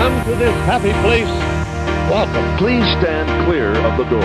[0.00, 1.28] come to this happy place,
[2.08, 2.56] welcome.
[2.56, 4.24] Please stand clear of the doors.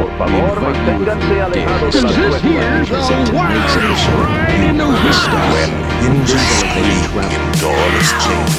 [0.00, 3.10] Por favor, manténganse alejados de Cause las this here's puertas.
[3.10, 5.20] a wild ride in the wilderness.
[7.60, 8.56] Doorless chamber.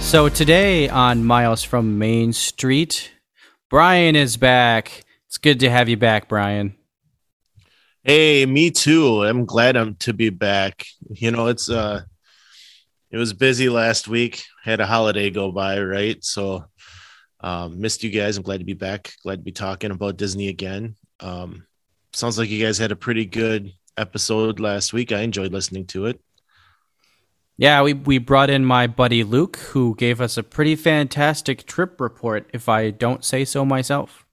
[0.00, 3.12] So today on Miles from Main Street,
[3.68, 5.04] Brian is back.
[5.26, 6.74] It's good to have you back, Brian.
[8.06, 9.24] Hey, me too.
[9.24, 10.86] I'm glad I'm to be back.
[11.10, 12.02] You know, it's uh
[13.10, 14.44] it was busy last week.
[14.62, 16.22] Had a holiday go by, right?
[16.22, 16.66] So
[17.40, 18.36] um missed you guys.
[18.36, 19.12] I'm glad to be back.
[19.24, 20.94] Glad to be talking about Disney again.
[21.18, 21.66] Um
[22.12, 25.10] sounds like you guys had a pretty good episode last week.
[25.10, 26.20] I enjoyed listening to it.
[27.56, 32.00] Yeah, we, we brought in my buddy Luke, who gave us a pretty fantastic trip
[32.00, 34.25] report, if I don't say so myself.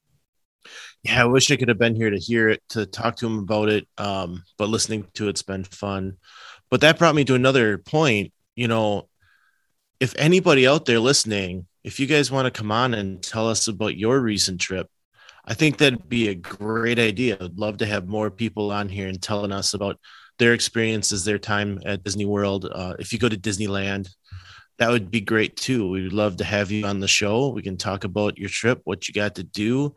[1.03, 3.39] Yeah, I wish I could have been here to hear it, to talk to him
[3.39, 3.87] about it.
[3.97, 6.17] Um, but listening to it's been fun.
[6.69, 8.31] But that brought me to another point.
[8.55, 9.09] You know,
[9.99, 13.67] if anybody out there listening, if you guys want to come on and tell us
[13.67, 14.87] about your recent trip,
[15.45, 17.37] I think that'd be a great idea.
[17.39, 19.99] I'd love to have more people on here and telling us about
[20.39, 22.65] their experiences, their time at Disney World.
[22.71, 24.09] Uh, if you go to Disneyland,
[24.77, 25.89] that would be great too.
[25.89, 27.49] We would love to have you on the show.
[27.49, 29.95] We can talk about your trip, what you got to do.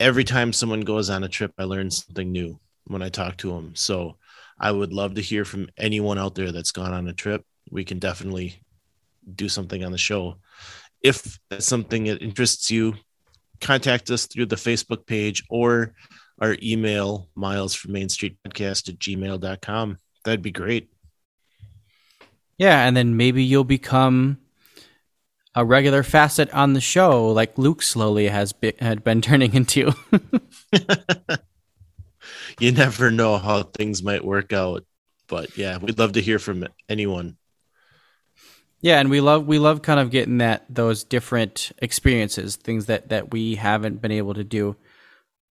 [0.00, 3.52] Every time someone goes on a trip, I learn something new when I talk to
[3.52, 3.74] them.
[3.74, 4.16] So
[4.58, 7.44] I would love to hear from anyone out there that's gone on a trip.
[7.70, 8.62] We can definitely
[9.34, 10.38] do something on the show.
[11.00, 12.94] If that's something that interests you,
[13.60, 15.94] contact us through the Facebook page or
[16.40, 19.98] our email, miles from Main Street podcast at gmail.com.
[20.24, 20.90] That'd be great.
[22.58, 24.38] Yeah, and then maybe you'll become
[25.54, 29.92] a regular facet on the show, like Luke slowly has be- had been turning into.
[32.58, 34.84] you never know how things might work out.
[35.26, 37.36] But yeah, we'd love to hear from anyone.
[38.80, 43.08] Yeah, and we love we love kind of getting that those different experiences, things that
[43.08, 44.76] that we haven't been able to do.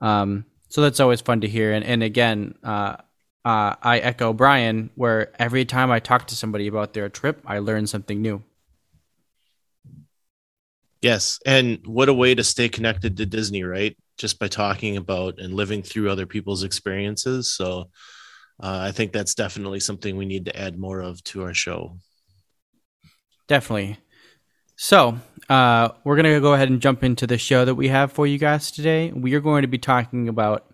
[0.01, 1.73] Um, so that's always fun to hear.
[1.73, 2.97] And and again, uh,
[3.43, 7.57] uh, I echo Brian, where every time I talk to somebody about their trip, I
[7.59, 8.43] learn something new.
[11.03, 11.37] Yes.
[11.45, 13.97] And what a way to stay connected to Disney, right?
[14.17, 17.51] Just by talking about and living through other people's experiences.
[17.51, 17.89] So
[18.61, 21.97] uh, I think that's definitely something we need to add more of to our show.
[23.49, 23.97] Definitely.
[24.77, 25.19] So,
[25.49, 28.25] uh, we're going to go ahead and jump into the show that we have for
[28.25, 29.11] you guys today.
[29.11, 30.65] We are going to be talking about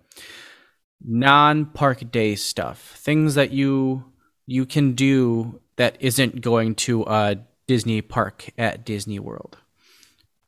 [1.03, 4.05] non-park day stuff, things that you
[4.45, 9.57] you can do that isn't going to a Disney park at Disney World.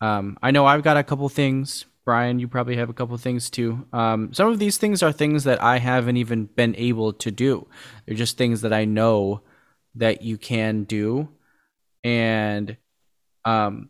[0.01, 1.85] Um, I know I've got a couple things.
[2.03, 3.85] Brian, you probably have a couple things too.
[3.93, 7.67] Um, some of these things are things that I haven't even been able to do.
[8.05, 9.41] They're just things that I know
[9.95, 11.29] that you can do
[12.03, 12.77] and
[13.45, 13.89] um,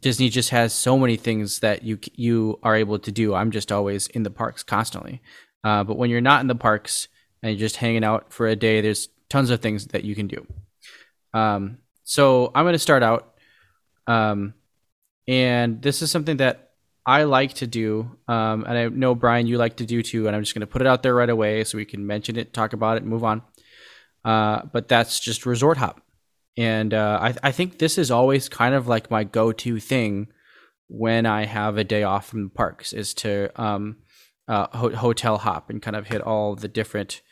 [0.00, 3.34] Disney just has so many things that you you are able to do.
[3.34, 5.20] I'm just always in the parks constantly.
[5.62, 7.08] Uh, but when you're not in the parks
[7.42, 10.26] and you're just hanging out for a day, there's tons of things that you can
[10.26, 10.46] do.
[11.34, 13.29] Um, so I'm going to start out,
[14.10, 14.54] um,
[15.26, 16.72] and this is something that
[17.06, 20.26] I like to do, um, and I know Brian you like to do too.
[20.26, 22.36] And I'm just going to put it out there right away so we can mention
[22.36, 23.42] it, talk about it, move on.
[24.24, 26.02] Uh, but that's just resort hop
[26.56, 30.28] and uh, I, I think this is always kind of like my go-to thing
[30.88, 33.96] when I have a day off from the parks is to um,
[34.48, 37.22] uh, ho- hotel hop and kind of hit all the different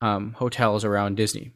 [0.00, 1.52] um, hotels around Disney.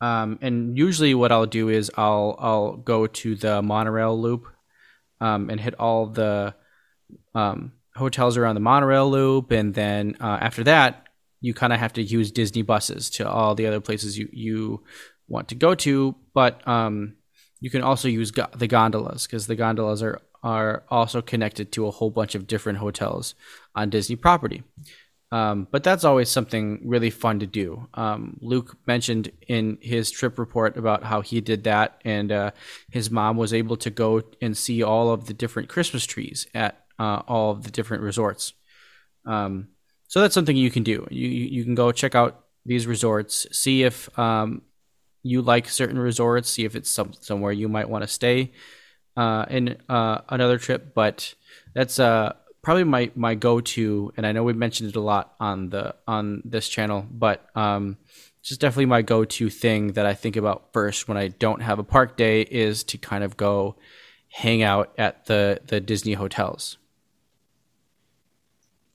[0.00, 4.46] Um, and usually, what I'll do is I'll I'll go to the monorail loop
[5.20, 6.54] um, and hit all the
[7.34, 11.08] um, hotels around the monorail loop, and then uh, after that,
[11.40, 14.84] you kind of have to use Disney buses to all the other places you you
[15.28, 17.16] want to go to, but um,
[17.60, 21.86] you can also use go- the gondolas because the gondolas are are also connected to
[21.86, 23.34] a whole bunch of different hotels
[23.74, 24.62] on Disney property.
[25.32, 27.88] Um, but that's always something really fun to do.
[27.94, 32.50] Um, Luke mentioned in his trip report about how he did that, and uh,
[32.90, 36.84] his mom was able to go and see all of the different Christmas trees at
[36.98, 38.52] uh, all of the different resorts.
[39.24, 39.68] Um,
[40.08, 41.06] so that's something you can do.
[41.10, 44.62] You you can go check out these resorts, see if um,
[45.22, 48.52] you like certain resorts, see if it's some somewhere you might want to stay
[49.16, 50.94] uh, in uh, another trip.
[50.94, 51.34] But
[51.74, 52.34] that's uh,
[52.66, 55.94] probably my my go to, and I know we mentioned it a lot on the
[56.08, 57.96] on this channel, but um,
[58.42, 61.78] just definitely my go to thing that I think about first when I don't have
[61.78, 63.76] a park day is to kind of go
[64.30, 66.76] hang out at the the Disney hotels.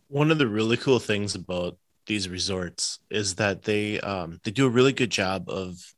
[0.10, 1.78] one of the really cool things about
[2.08, 5.94] these resorts is that they um they do a really good job of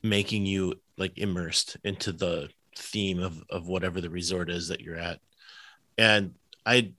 [0.00, 4.96] making you like immersed into the theme of of whatever the resort is that you're
[5.10, 5.18] at
[5.98, 6.34] and
[6.66, 6.92] i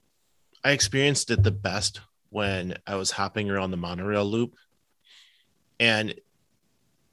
[0.64, 4.56] i experienced it the best when i was hopping around the monorail loop
[5.80, 6.14] and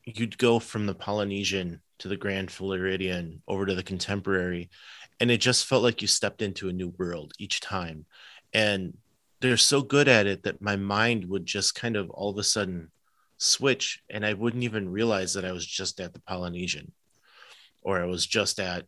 [0.05, 4.71] you'd go from the polynesian to the grand floridian over to the contemporary
[5.21, 8.05] and it just felt like you stepped into a new world each time
[8.53, 8.97] and
[9.41, 12.45] they're so good at it that my mind would just kind of all of a
[12.45, 12.91] sudden
[13.39, 16.93] switch and I wouldn't even realize that I was just at the Polynesian
[17.83, 18.87] or I was just at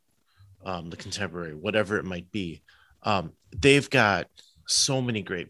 [0.65, 2.63] um, the contemporary, whatever it might be.
[3.05, 4.29] Um, they've got
[4.67, 5.49] so many great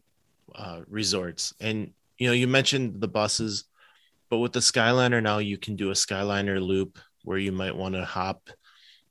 [0.55, 1.55] uh, resorts.
[1.61, 3.65] And, you know, you mentioned the buses,
[4.29, 7.95] but with the Skyliner now, you can do a Skyliner loop where you might want
[7.95, 8.51] to hop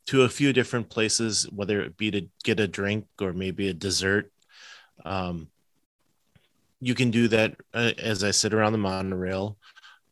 [0.06, 3.74] to a few different places, whether it be to get a drink or maybe a
[3.74, 4.32] dessert.
[5.06, 5.48] Um,
[6.82, 9.58] you can do that uh, as I sit around the monorail,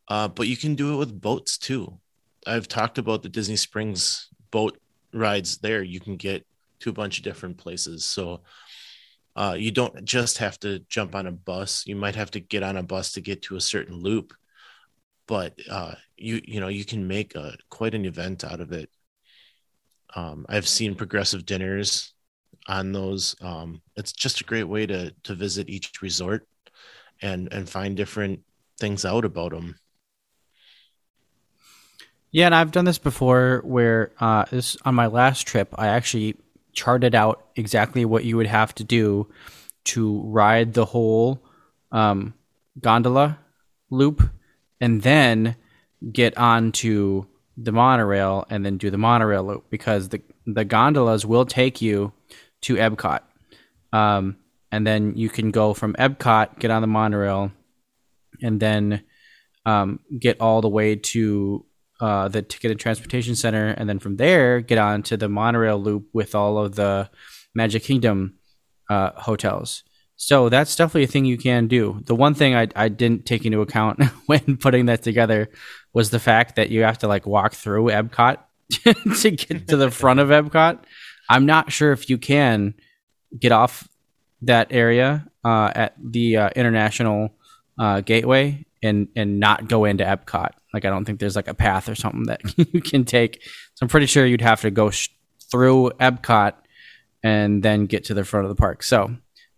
[0.07, 1.99] uh, but you can do it with boats too.
[2.47, 4.77] I've talked about the Disney Springs boat
[5.13, 5.83] rides there.
[5.83, 6.45] You can get
[6.81, 8.05] to a bunch of different places.
[8.05, 8.41] So
[9.35, 11.83] uh, you don't just have to jump on a bus.
[11.87, 14.33] You might have to get on a bus to get to a certain loop,
[15.27, 18.89] but uh, you you know you can make a quite an event out of it.
[20.15, 22.13] Um, I've seen progressive dinners
[22.67, 23.35] on those.
[23.41, 26.45] Um, it's just a great way to to visit each resort
[27.21, 28.41] and and find different
[28.79, 29.75] things out about them.
[32.31, 36.35] Yeah, and I've done this before where uh, this on my last trip, I actually
[36.73, 39.27] charted out exactly what you would have to do
[39.83, 41.43] to ride the whole
[41.91, 42.33] um,
[42.79, 43.39] gondola
[43.89, 44.21] loop
[44.79, 45.55] and then
[46.11, 47.25] get onto
[47.57, 52.11] the monorail and then do the monorail loop because the the gondolas will take you
[52.61, 53.21] to Epcot.
[53.93, 54.37] Um,
[54.71, 57.51] and then you can go from Epcot, get on the monorail,
[58.41, 59.03] and then
[59.65, 61.65] um, get all the way to
[62.01, 65.77] uh, the Ticket and Transportation Center, and then from there get on to the monorail
[65.77, 67.09] loop with all of the
[67.53, 68.33] Magic Kingdom
[68.89, 69.83] uh, hotels.
[70.15, 72.01] So that's definitely a thing you can do.
[72.05, 75.49] The one thing I, I didn't take into account when putting that together
[75.93, 78.37] was the fact that you have to like walk through Epcot
[79.21, 80.79] to get to the front of Epcot.
[81.29, 82.73] I'm not sure if you can
[83.37, 83.87] get off
[84.41, 87.33] that area uh, at the uh, international
[87.79, 90.51] uh, gateway and and not go into Epcot.
[90.73, 92.41] Like I don't think there's like a path or something that
[92.73, 93.43] you can take.
[93.75, 95.09] So I'm pretty sure you'd have to go sh-
[95.51, 96.53] through Epcot
[97.23, 98.83] and then get to the front of the park.
[98.83, 99.15] So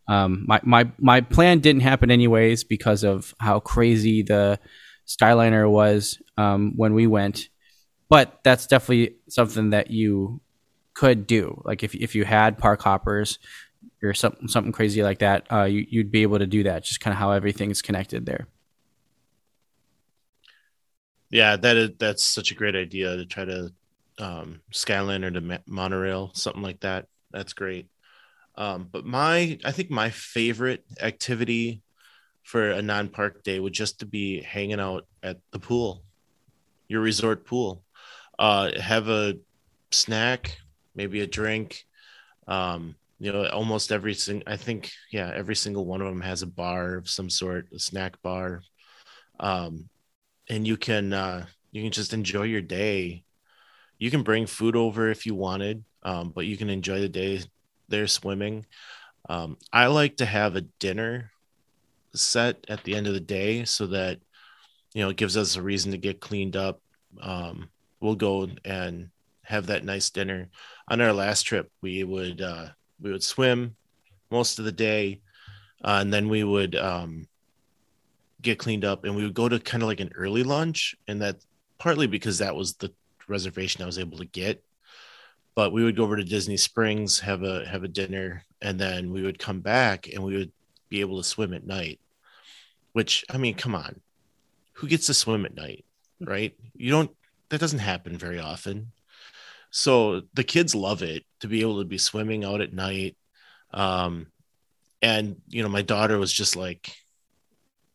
[0.07, 4.59] um, my my my plan didn't happen anyways because of how crazy the
[5.07, 7.49] Skyliner was um, when we went.
[8.09, 10.41] But that's definitely something that you
[10.93, 11.61] could do.
[11.65, 13.39] Like if if you had park hoppers
[14.01, 16.83] or something something crazy like that, uh, you, you'd be able to do that.
[16.83, 18.47] Just kind of how everything's connected there.
[21.33, 23.71] Yeah, that is that's such a great idea to try to
[24.19, 24.61] um,
[25.23, 27.07] or to monorail, something like that.
[27.31, 27.87] That's great.
[28.55, 31.81] Um, but my, I think my favorite activity
[32.43, 36.03] for a non-park day would just to be hanging out at the pool,
[36.87, 37.83] your resort pool.
[38.39, 39.35] Uh, have a
[39.91, 40.57] snack,
[40.95, 41.83] maybe a drink,
[42.47, 46.41] um, you know almost every single i think yeah every single one of them has
[46.41, 48.61] a bar of some sort a snack bar
[49.39, 49.89] um
[50.49, 53.23] and you can uh you can just enjoy your day.
[53.97, 57.41] You can bring food over if you wanted um but you can enjoy the day
[57.89, 58.65] there swimming.
[59.29, 61.31] Um i like to have a dinner
[62.15, 64.19] set at the end of the day so that
[64.93, 66.81] you know it gives us a reason to get cleaned up.
[67.21, 67.69] Um
[67.99, 69.09] we'll go and
[69.43, 70.49] have that nice dinner.
[70.87, 72.67] On our last trip we would uh
[73.01, 73.75] we would swim
[74.33, 75.21] most of the day,
[75.83, 77.27] uh, and then we would um,
[78.43, 81.21] get cleaned up, and we would go to kind of like an early lunch, and
[81.21, 81.37] that
[81.79, 82.93] partly because that was the
[83.27, 84.63] reservation I was able to get.
[85.55, 89.11] But we would go over to Disney Springs, have a have a dinner, and then
[89.11, 90.51] we would come back, and we would
[90.89, 91.99] be able to swim at night.
[92.93, 94.01] Which I mean, come on,
[94.73, 95.85] who gets to swim at night,
[96.19, 96.53] right?
[96.75, 97.11] You don't.
[97.49, 98.91] That doesn't happen very often
[99.75, 103.17] so the kids love it to be able to be swimming out at night
[103.73, 104.27] um
[105.01, 106.95] and you know my daughter was just like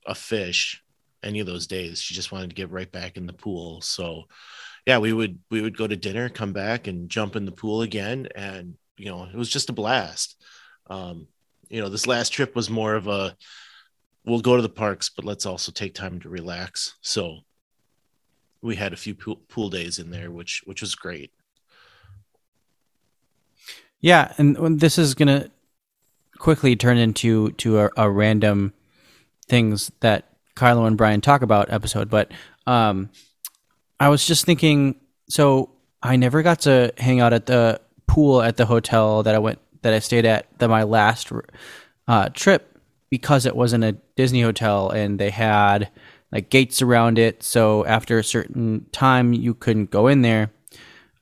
[0.09, 0.83] a fish
[1.23, 2.01] any of those days.
[2.01, 3.81] She just wanted to get right back in the pool.
[3.83, 4.25] So
[4.87, 7.83] yeah we would we would go to dinner come back and jump in the pool
[7.83, 8.29] again.
[8.35, 10.43] And you know it was just a blast.
[10.89, 11.29] Um
[11.69, 13.37] you know this last trip was more of a
[14.25, 16.97] we'll go to the parks but let's also take time to relax.
[17.03, 17.41] So
[18.63, 21.33] we had a few pool, days in there which which was great.
[24.01, 25.51] Yeah, and this is gonna
[26.39, 28.73] quickly turn into to a, a random
[29.49, 30.27] things that
[30.57, 32.33] Kylo and Brian talk about episode, but
[32.67, 33.11] um,
[34.01, 34.97] I was just thinking.
[35.29, 35.71] So
[36.03, 39.59] I never got to hang out at the pool at the hotel that I went
[39.83, 41.31] that I stayed at the, my last
[42.07, 42.79] uh, trip
[43.11, 45.91] because it wasn't a Disney hotel and they had
[46.33, 47.43] like gates around it.
[47.43, 50.51] So after a certain time, you couldn't go in there.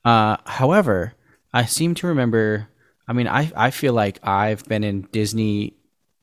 [0.03, 1.13] Uh, however,
[1.53, 2.67] I seem to remember.
[3.07, 5.76] I mean, I I feel like I've been in Disney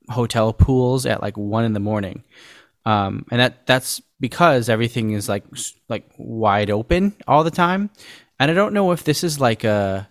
[0.09, 2.25] hotel pools at like one in the morning,
[2.85, 5.45] um, and that that's because everything is like
[5.89, 7.91] like wide open all the time.
[8.39, 10.09] And I don't know if this is like a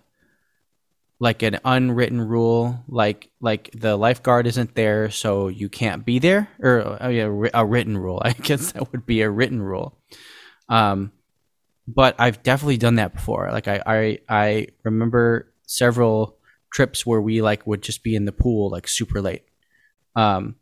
[1.20, 6.48] like an unwritten rule, like like the lifeguard isn't there, so you can't be there,
[6.60, 8.20] or oh yeah, a written rule.
[8.24, 9.98] I guess that would be a written rule.
[10.68, 11.12] Um,
[11.86, 13.50] but I've definitely done that before.
[13.52, 16.36] Like I I I remember several
[16.72, 19.44] trips where we like would just be in the pool like super late.
[20.16, 20.56] Um,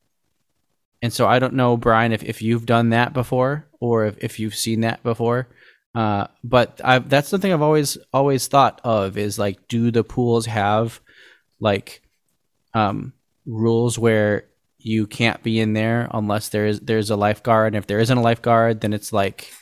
[1.03, 4.39] and so I don't know, Brian, if, if you've done that before or if, if
[4.39, 5.49] you've seen that before.
[5.95, 10.47] Uh, but I've, that's something I've always always thought of is like, do the pools
[10.47, 11.01] have
[11.61, 12.03] like
[12.73, 13.13] um,
[13.45, 14.45] rules where
[14.79, 18.23] you can't be in there unless there's there's a lifeguard, and if there isn't a
[18.23, 19.53] lifeguard, then it's like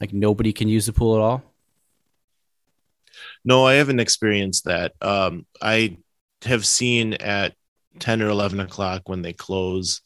[0.00, 1.42] like nobody can use the pool at all.
[3.44, 4.94] No, I haven't experienced that.
[5.00, 5.98] Um, I
[6.44, 7.54] have seen at
[7.98, 10.00] ten or eleven o'clock when they close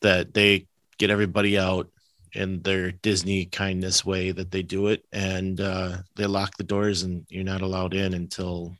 [0.00, 0.66] that they
[0.98, 1.90] get everybody out
[2.32, 7.02] in their Disney kindness way that they do it, and uh, they lock the doors,
[7.02, 8.76] and you're not allowed in until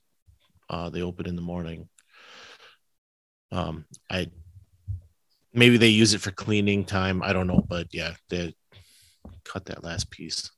[0.69, 1.89] uh, they open in the morning.
[3.53, 4.31] Um, I
[5.53, 7.23] maybe they use it for cleaning time.
[7.23, 8.55] I don't know, but yeah, they
[9.45, 10.51] cut that last piece.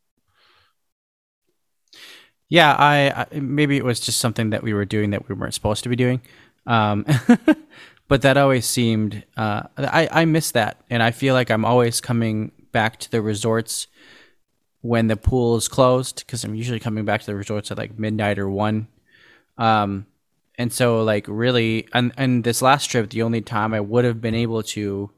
[2.49, 5.55] Yeah, I, I maybe it was just something that we were doing that we weren't
[5.55, 6.21] supposed to be doing.
[6.67, 7.05] Um,
[8.09, 12.01] but that always seemed uh, I I miss that, and I feel like I'm always
[12.01, 13.87] coming back to the resorts
[14.81, 17.99] when the pool is closed because I'm usually coming back to the resorts at like
[17.99, 18.89] midnight or one.
[19.57, 20.07] Um,
[20.59, 24.21] and so like really, and and this last trip, the only time I would have
[24.21, 25.11] been able to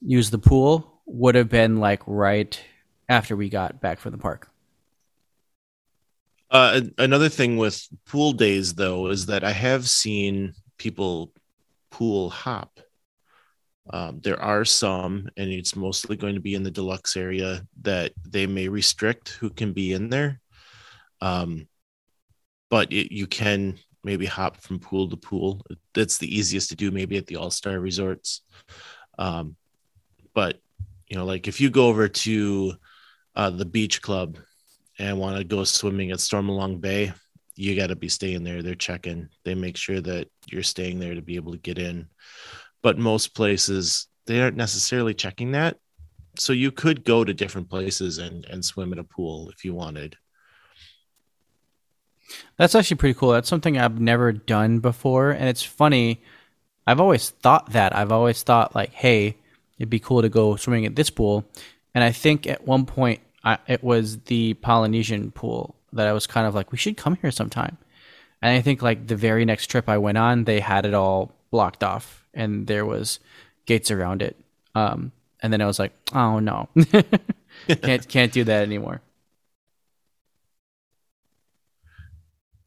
[0.00, 2.60] use the pool would have been like right
[3.08, 4.50] after we got back from the park.
[6.50, 11.32] Uh, another thing with pool days though is that I have seen people
[11.90, 12.80] pool hop
[13.90, 18.12] um, there are some, and it's mostly going to be in the deluxe area that
[18.26, 20.40] they may restrict who can be in there.
[21.20, 21.68] Um,
[22.70, 25.62] but it, you can maybe hop from pool to pool.
[25.92, 28.40] That's the easiest to do, maybe at the All Star resorts.
[29.18, 29.56] Um,
[30.32, 30.60] but
[31.08, 32.74] you know, like if you go over to
[33.36, 34.38] uh, the beach club
[34.98, 37.12] and want to go swimming at Stormalong Bay,
[37.56, 38.62] you got to be staying there.
[38.62, 39.28] They're checking.
[39.44, 42.08] They make sure that you're staying there to be able to get in
[42.84, 45.78] but most places they aren't necessarily checking that.
[46.38, 49.74] So you could go to different places and, and swim in a pool if you
[49.74, 50.16] wanted.
[52.58, 53.30] That's actually pretty cool.
[53.30, 55.30] That's something I've never done before.
[55.30, 56.22] And it's funny.
[56.86, 57.96] I've always thought that.
[57.96, 59.36] I've always thought, like, hey,
[59.78, 61.44] it'd be cool to go swimming at this pool.
[61.94, 66.26] And I think at one point I, it was the Polynesian pool that I was
[66.26, 67.76] kind of like, we should come here sometime.
[68.42, 71.32] And I think, like, the very next trip I went on, they had it all
[71.50, 73.20] blocked off and there was
[73.66, 74.36] gates around it.
[74.74, 76.68] Um, and then I was like, oh no,
[77.82, 79.00] can't can't do that anymore.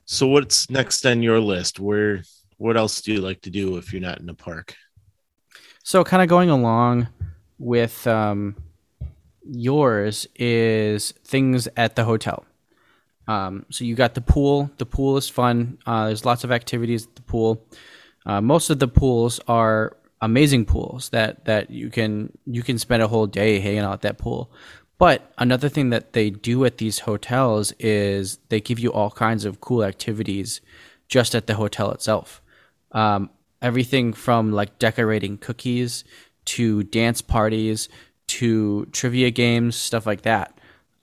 [0.05, 1.79] So what's next on your list?
[1.79, 2.23] Where
[2.57, 4.75] what else do you like to do if you're not in a park?
[5.83, 7.07] So kind of going along
[7.57, 8.55] with um,
[9.49, 12.45] yours is things at the hotel.
[13.27, 14.71] Um, so you got the pool.
[14.77, 15.77] The pool is fun.
[15.85, 17.65] Uh, there's lots of activities at the pool.
[18.25, 23.03] Uh, most of the pools are amazing pools that that you can you can spend
[23.03, 24.51] a whole day hanging out at that pool.
[24.97, 29.45] But another thing that they do at these hotels is they give you all kinds
[29.45, 30.59] of cool activities
[31.07, 32.41] just at the hotel itself.
[32.91, 33.29] Um,
[33.61, 36.03] everything from like decorating cookies
[36.45, 37.89] to dance parties
[38.27, 40.57] to trivia games, stuff like that.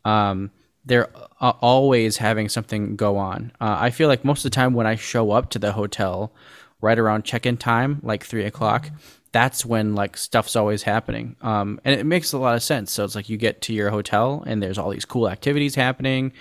[0.05, 0.51] Um,
[0.85, 1.09] they're
[1.41, 3.53] uh, always having something go on.
[3.61, 6.33] Uh, I feel like most of the time when I show up to the hotel,
[6.81, 8.91] right around check-in time, like three o'clock,
[9.33, 11.37] that's when like stuff's always happening.
[11.41, 12.93] Um, and it makes a lot of sense.
[12.93, 16.33] So it's like you get to your hotel and there's all these cool activities happening,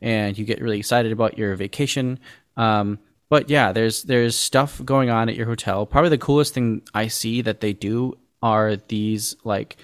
[0.00, 2.18] and you get really excited about your vacation.
[2.56, 2.98] Um,
[3.30, 5.86] but yeah, there's there's stuff going on at your hotel.
[5.86, 9.76] Probably the coolest thing I see that they do are these like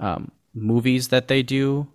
[0.00, 1.88] um, movies that they do.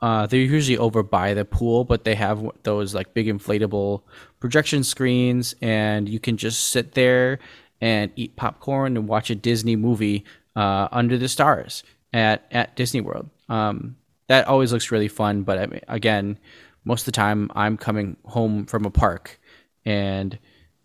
[0.00, 4.02] Uh, they're usually over by the pool, but they have those like big inflatable
[4.38, 7.38] projection screens, and you can just sit there
[7.80, 10.24] and eat popcorn and watch a Disney movie
[10.56, 11.82] uh, under the stars
[12.12, 13.30] at at Disney World.
[13.48, 13.96] Um,
[14.28, 15.42] that always looks really fun.
[15.42, 16.38] But I mean, again,
[16.84, 19.40] most of the time I'm coming home from a park,
[19.84, 20.38] and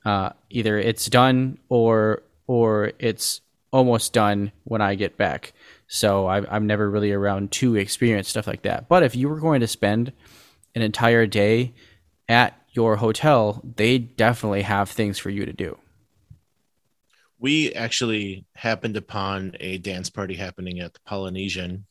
[0.06, 5.54] uh, either it's done or or it's almost done when I get back.
[5.92, 8.88] So i I'm never really around to experience stuff like that.
[8.88, 10.14] But if you were going to spend
[10.76, 11.74] an entire day
[12.30, 15.78] at your hotel, they definitely have things for you to do.
[17.40, 21.88] We actually happened upon a dance party happening at the Polynesian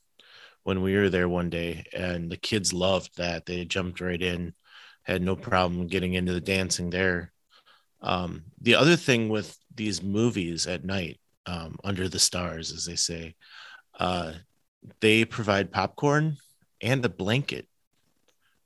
[0.63, 3.47] when we were there one day, and the kids loved that.
[3.47, 4.55] They jumped right in,
[5.03, 7.33] had no problem getting into the dancing there.
[8.01, 12.97] Um, the other thing with these movies at night, um, under the stars, as they
[12.97, 13.35] say,
[13.99, 14.33] uh,
[15.01, 16.37] they provide popcorn
[16.81, 17.67] and a blanket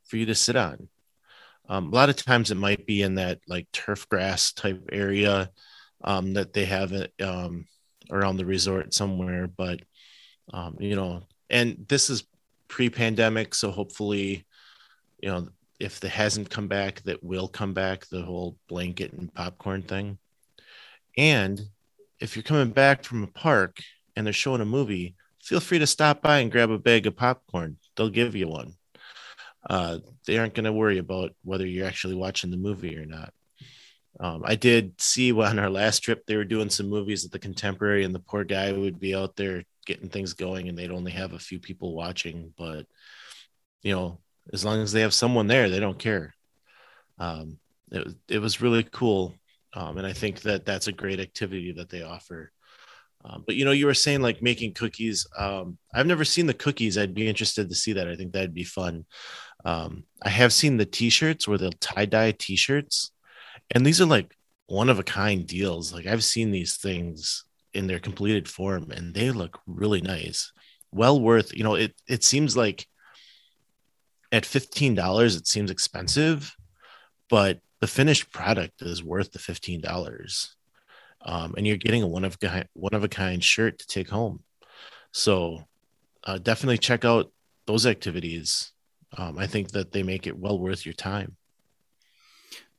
[0.04, 0.88] for you to sit on.
[1.68, 5.50] Um, a lot of times it might be in that like turf grass type area
[6.04, 7.66] um, that they have it um,
[8.10, 9.46] around the resort somewhere.
[9.46, 9.80] But
[10.52, 12.24] um, you know, and this is
[12.68, 14.46] pre-pandemic, so hopefully,
[15.22, 15.48] you know,
[15.78, 18.06] if it hasn't come back, that will come back.
[18.06, 20.18] The whole blanket and popcorn thing.
[21.16, 21.60] And
[22.20, 23.78] if you're coming back from a park
[24.16, 27.16] and they're showing a movie, feel free to stop by and grab a bag of
[27.16, 27.76] popcorn.
[27.96, 28.74] They'll give you one.
[29.68, 33.32] Uh, they aren't going to worry about whether you're actually watching the movie or not.
[34.20, 37.38] Um, I did see on our last trip they were doing some movies at the
[37.38, 41.12] Contemporary, and the poor guy would be out there getting things going, and they'd only
[41.12, 42.52] have a few people watching.
[42.56, 42.86] But
[43.82, 44.20] you know,
[44.52, 46.34] as long as they have someone there, they don't care.
[47.18, 47.58] Um,
[47.90, 49.34] it it was really cool,
[49.74, 52.52] um, and I think that that's a great activity that they offer.
[53.24, 55.26] Um, but you know, you were saying like making cookies.
[55.36, 56.98] Um, I've never seen the cookies.
[56.98, 58.08] I'd be interested to see that.
[58.08, 59.04] I think that'd be fun.
[59.64, 63.12] Um, I have seen the T-shirts where they'll tie dye T-shirts,
[63.70, 64.34] and these are like
[64.66, 65.92] one of a kind deals.
[65.92, 70.52] Like I've seen these things in their completed form, and they look really nice.
[70.90, 71.54] Well worth.
[71.54, 72.86] You know, it it seems like
[74.32, 76.54] at fifteen dollars, it seems expensive,
[77.30, 80.56] but the finished product is worth the fifteen dollars
[81.24, 82.36] um, and you're getting a one of
[82.74, 84.40] one of a kind shirt to take home.
[85.12, 85.64] So
[86.24, 87.32] uh, definitely check out
[87.66, 88.72] those activities.
[89.16, 91.36] Um, I think that they make it well worth your time.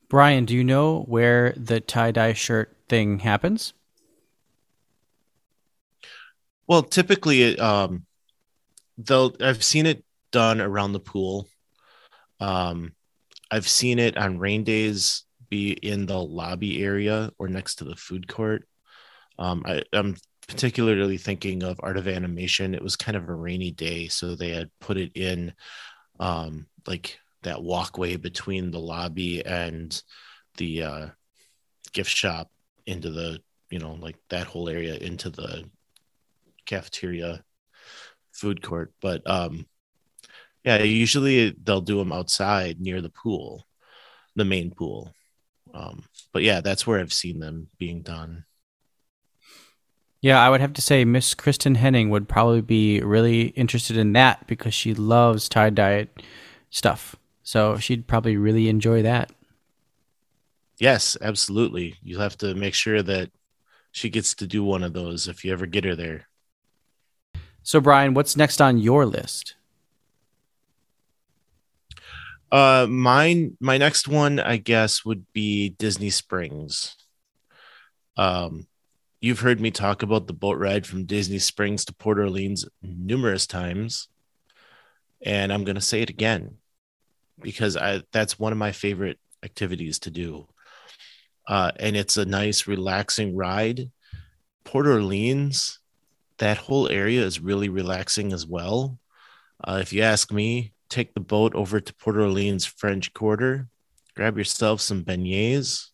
[0.09, 3.73] Brian, do you know where the tie dye shirt thing happens?
[6.67, 8.05] Well, typically, um,
[8.97, 11.47] they'll I've seen it done around the pool.
[12.39, 12.93] Um,
[13.51, 15.23] I've seen it on rain days
[15.53, 18.67] be in the lobby area or next to the food court.
[19.37, 20.15] Um, I, I'm
[20.47, 22.73] particularly thinking of Art of Animation.
[22.73, 25.53] It was kind of a rainy day, so they had put it in
[26.19, 30.01] um, like that walkway between the lobby and
[30.57, 31.07] the uh,
[31.91, 32.49] gift shop
[32.87, 33.39] into the
[33.69, 35.63] you know like that whole area into the
[36.65, 37.43] cafeteria
[38.33, 39.65] food court but um
[40.65, 43.65] yeah usually they'll do them outside near the pool
[44.35, 45.13] the main pool
[45.73, 48.45] um, but yeah, that's where I've seen them being done.
[50.21, 54.13] Yeah, I would have to say Miss Kristen Henning would probably be really interested in
[54.13, 56.07] that because she loves tie dye
[56.69, 57.15] stuff.
[57.43, 59.31] So she'd probably really enjoy that.
[60.79, 61.95] Yes, absolutely.
[62.01, 63.31] You'll have to make sure that
[63.91, 66.27] she gets to do one of those if you ever get her there.
[67.61, 69.55] So, Brian, what's next on your list?
[72.53, 76.95] Uh, mine, my next one, I guess, would be Disney Springs.
[78.15, 78.67] Um,
[79.19, 83.47] you've heard me talk about the boat ride from Disney Springs to Port Orleans numerous
[83.47, 84.07] times,
[85.25, 86.57] and I'm going to say it again
[87.41, 90.47] because I that's one of my favorite activities to do.
[91.47, 93.89] Uh, and it's a nice, relaxing ride.
[94.63, 95.79] Port Orleans,
[96.37, 98.99] that whole area is really relaxing as well.
[99.63, 103.67] Uh, if you ask me, take the boat over to Port Orleans French Quarter,
[104.15, 105.87] grab yourself some beignets,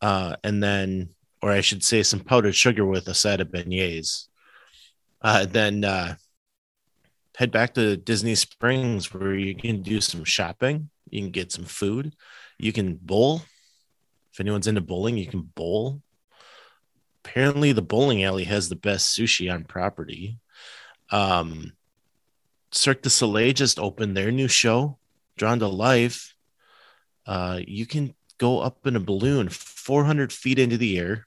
[0.00, 1.10] uh, and then,
[1.42, 4.28] or I should say, some powdered sugar with a side of beignets.
[5.20, 6.14] Uh, then uh,
[7.36, 10.88] head back to Disney Springs where you can do some shopping.
[11.10, 12.14] You can get some food.
[12.58, 13.42] You can bowl.
[14.32, 16.02] If anyone's into bowling, you can bowl.
[17.24, 20.38] Apparently, the bowling alley has the best sushi on property.
[21.10, 21.72] Um,
[22.72, 24.98] Cirque du Soleil just opened their new show,
[25.36, 26.34] Drawn to Life.
[27.26, 31.26] Uh, you can go up in a balloon 400 feet into the air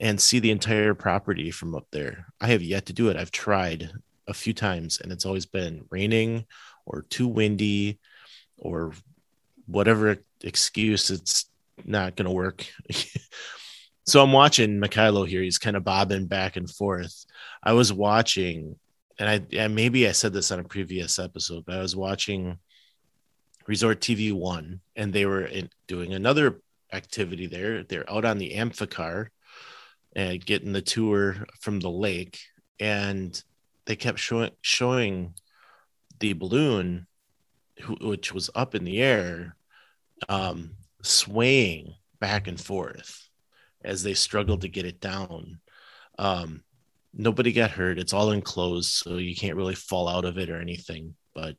[0.00, 2.26] and see the entire property from up there.
[2.40, 3.16] I have yet to do it.
[3.16, 3.90] I've tried
[4.26, 6.46] a few times and it's always been raining
[6.86, 7.98] or too windy
[8.56, 8.92] or
[9.66, 11.46] whatever excuse, it's
[11.84, 12.66] not going to work.
[14.06, 15.42] so I'm watching Mikhailo here.
[15.42, 17.24] He's kind of bobbing back and forth.
[17.62, 18.76] I was watching,
[19.18, 22.58] and I and maybe I said this on a previous episode, but I was watching
[23.66, 26.60] Resort TV One, and they were in, doing another
[26.92, 27.82] activity there.
[27.82, 29.30] They're out on the amphicar
[30.14, 32.38] and getting the tour from the lake,
[32.80, 33.40] and
[33.86, 35.34] they kept showing showing
[36.20, 37.06] the balloon,
[38.00, 39.56] which was up in the air,
[40.28, 40.72] um,
[41.02, 43.28] swaying back and forth
[43.84, 45.60] as they struggled to get it down.
[46.18, 46.62] Um,
[47.16, 47.98] nobody got hurt.
[47.98, 51.14] It's all enclosed, so you can't really fall out of it or anything.
[51.34, 51.56] But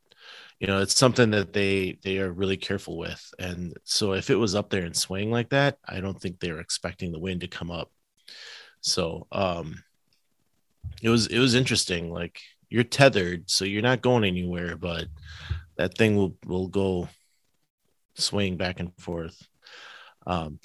[0.60, 3.34] you know, it's something that they they are really careful with.
[3.39, 6.52] And so if it was up there and swaying like that, I don't think they
[6.52, 7.91] were expecting the wind to come up.
[8.82, 9.84] So um,
[11.02, 12.12] it was it was interesting.
[12.12, 12.39] Like
[12.70, 15.06] you're tethered, so you're not going anywhere, but
[15.78, 17.10] that thing will will go
[18.15, 19.38] swaying back and forth.
[20.28, 20.60] Um,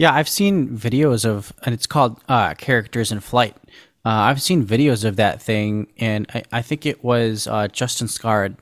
[0.00, 3.54] yeah, I've seen videos of, and it's called uh, Characters in Flight.
[4.02, 8.06] Uh, I've seen videos of that thing, and I, I think it was uh, Justin
[8.06, 8.56] Scard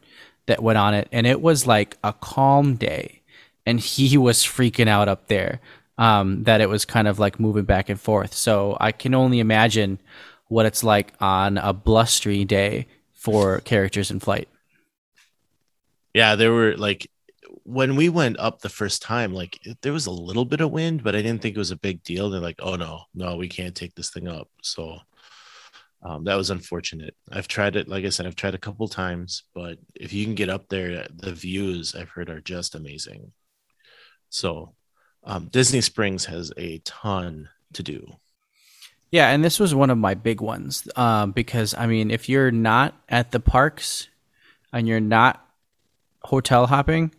[0.47, 3.23] that went on it, and it was like a calm day,
[3.65, 5.61] and he was freaking out up there
[5.97, 8.35] um, that it was kind of like moving back and forth.
[8.35, 10.01] So I can only imagine
[10.49, 14.49] what it's like on a blustery day for characters in flight.
[16.15, 17.09] Yeah, there were like
[17.69, 21.05] when we went up the first time, like there was a little bit of wind,
[21.05, 22.31] but I didn't think it was a big deal.
[22.31, 24.49] They're like, oh no, no, we can't take this thing up.
[24.63, 24.99] So
[26.03, 27.15] um, that was unfortunate.
[27.31, 30.35] I've tried it, like I said, I've tried a couple times, but if you can
[30.35, 33.33] get up there, the views I've heard are just amazing.
[34.31, 34.75] So
[35.25, 38.07] um, Disney Springs has a ton to do.
[39.11, 42.51] Yeah, and this was one of my big ones um, because I mean, if you're
[42.51, 44.09] not at the parks
[44.73, 45.47] and you're not
[46.23, 47.13] hotel hopping,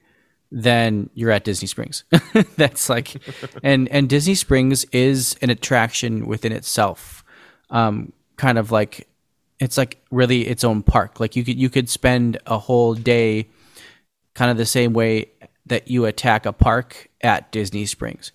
[0.51, 2.03] then you're at Disney Springs.
[2.55, 3.15] That's like,
[3.63, 7.23] and and Disney Springs is an attraction within itself.
[7.69, 9.07] Um, kind of like,
[9.59, 11.19] it's like really its own park.
[11.19, 13.47] Like you could you could spend a whole day,
[14.33, 15.27] kind of the same way
[15.67, 18.31] that you attack a park at Disney Springs.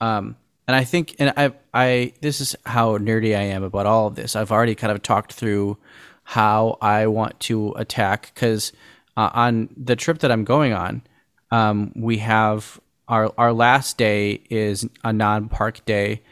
[0.00, 0.36] Um,
[0.68, 4.16] and I think, and I, I, this is how nerdy I am about all of
[4.16, 4.34] this.
[4.34, 5.78] I've already kind of talked through
[6.24, 8.72] how I want to attack because
[9.16, 11.02] uh, on the trip that I'm going on,
[11.50, 16.22] um, we have our our last day is a non-park day.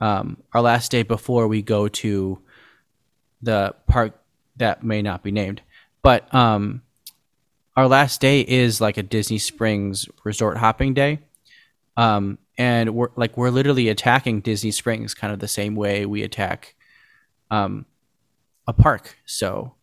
[0.00, 2.38] Um, our last day before we go to
[3.40, 4.20] the park
[4.56, 5.62] that may not be named,
[6.02, 6.82] but um,
[7.76, 11.20] our last day is like a Disney Springs resort hopping day.
[11.96, 16.22] Um, and we're like we're literally attacking Disney Springs kind of the same way we
[16.22, 16.74] attack
[17.50, 17.86] um,
[18.66, 19.16] a park.
[19.24, 19.74] So,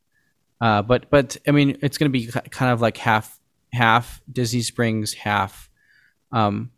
[0.62, 3.39] uh, but but I mean, it's going to be kind of like half
[3.74, 5.70] half Disney Springs, half
[6.32, 6.72] um,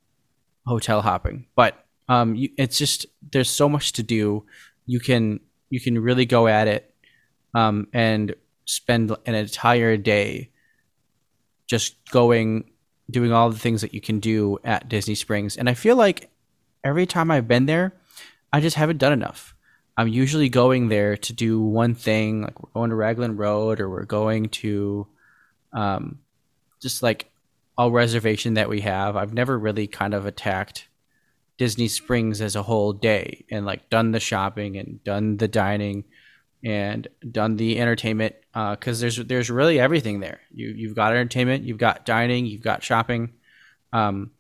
[0.65, 1.47] hotel hopping.
[1.55, 4.45] But um, you, it's just there's so much to do.
[4.85, 6.93] You can you can really go at it
[7.53, 10.49] um, and spend an entire day
[11.67, 12.69] just going
[13.09, 15.57] doing all the things that you can do at Disney Springs.
[15.57, 16.29] And I feel like
[16.83, 17.93] every time I've been there,
[18.53, 19.55] I just haven't done enough.
[19.97, 23.89] I'm usually going there to do one thing, like we're going to Raglan Road or
[23.89, 25.07] we're going to
[25.73, 26.19] um,
[26.81, 27.31] just like
[27.77, 29.15] a reservation that we have.
[29.15, 30.87] I've never really kind of attacked
[31.57, 36.05] Disney Springs as a whole day and like done the shopping and done the dining
[36.63, 40.41] and done the entertainment because uh, there's there's really everything there.
[40.51, 43.33] You you've got entertainment, you've got dining, you've got shopping.
[43.93, 44.31] Um,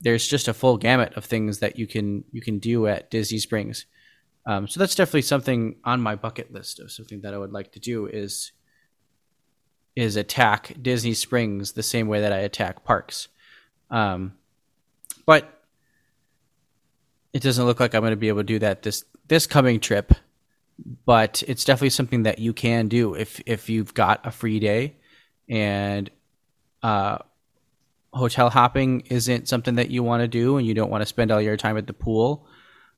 [0.00, 3.38] there's just a full gamut of things that you can you can do at Disney
[3.38, 3.86] Springs.
[4.46, 7.72] Um, so that's definitely something on my bucket list of something that I would like
[7.72, 8.52] to do is
[9.96, 13.28] is attack Disney Springs the same way that I attack parks.
[13.90, 14.34] Um,
[15.24, 15.62] but
[17.32, 19.80] it doesn't look like I'm going to be able to do that this this coming
[19.80, 20.12] trip
[21.04, 24.96] but it's definitely something that you can do if if you've got a free day
[25.48, 26.10] and
[26.82, 27.18] uh,
[28.12, 31.30] hotel hopping isn't something that you want to do and you don't want to spend
[31.30, 32.46] all your time at the pool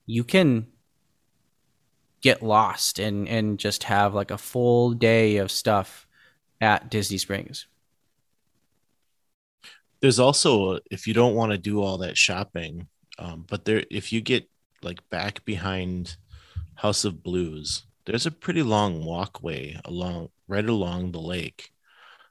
[0.06, 0.66] you can
[2.20, 6.07] get lost and and just have like a full day of stuff
[6.60, 7.66] at Disney Springs
[10.00, 14.12] there's also if you don't want to do all that shopping um, but there if
[14.12, 14.48] you get
[14.82, 16.16] like back behind
[16.76, 21.72] House of Blues, there's a pretty long walkway along right along the lake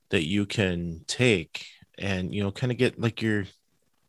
[0.09, 1.65] that you can take
[1.97, 3.45] and you know kind of get like your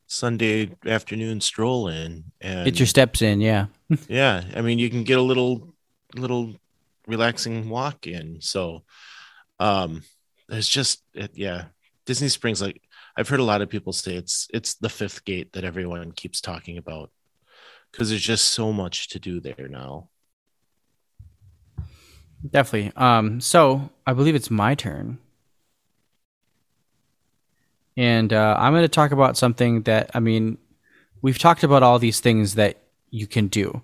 [0.06, 3.66] Sunday afternoon stroll in and get your steps in, yeah.
[4.08, 5.74] yeah, I mean you can get a little
[6.14, 6.54] little
[7.06, 8.40] relaxing walk in.
[8.40, 8.84] So
[9.60, 10.02] um
[10.48, 11.66] there's just it, yeah,
[12.06, 12.80] Disney Springs, like
[13.16, 16.40] I've heard a lot of people say it's it's the fifth gate that everyone keeps
[16.40, 17.10] talking about
[17.90, 20.08] because there's just so much to do there now.
[22.48, 22.92] Definitely.
[22.96, 25.18] Um, so I believe it's my turn.
[27.96, 30.56] And uh, I'm going to talk about something that, I mean,
[31.20, 32.76] we've talked about all these things that
[33.10, 33.82] you can do.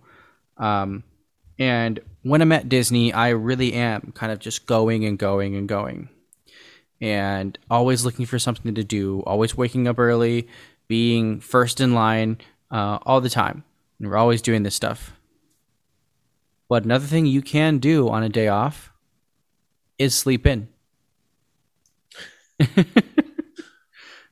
[0.57, 1.03] Um,
[1.59, 5.69] and when I'm at Disney, I really am kind of just going and going and
[5.69, 6.09] going.
[7.01, 10.49] And always looking for something to do, always waking up early,
[10.89, 12.39] being first in line
[12.71, 13.63] uh, all the time.
[13.99, 15.13] And we're always doing this stuff.
[16.67, 18.91] But another thing you can do on a day off
[19.99, 20.69] is sleep in.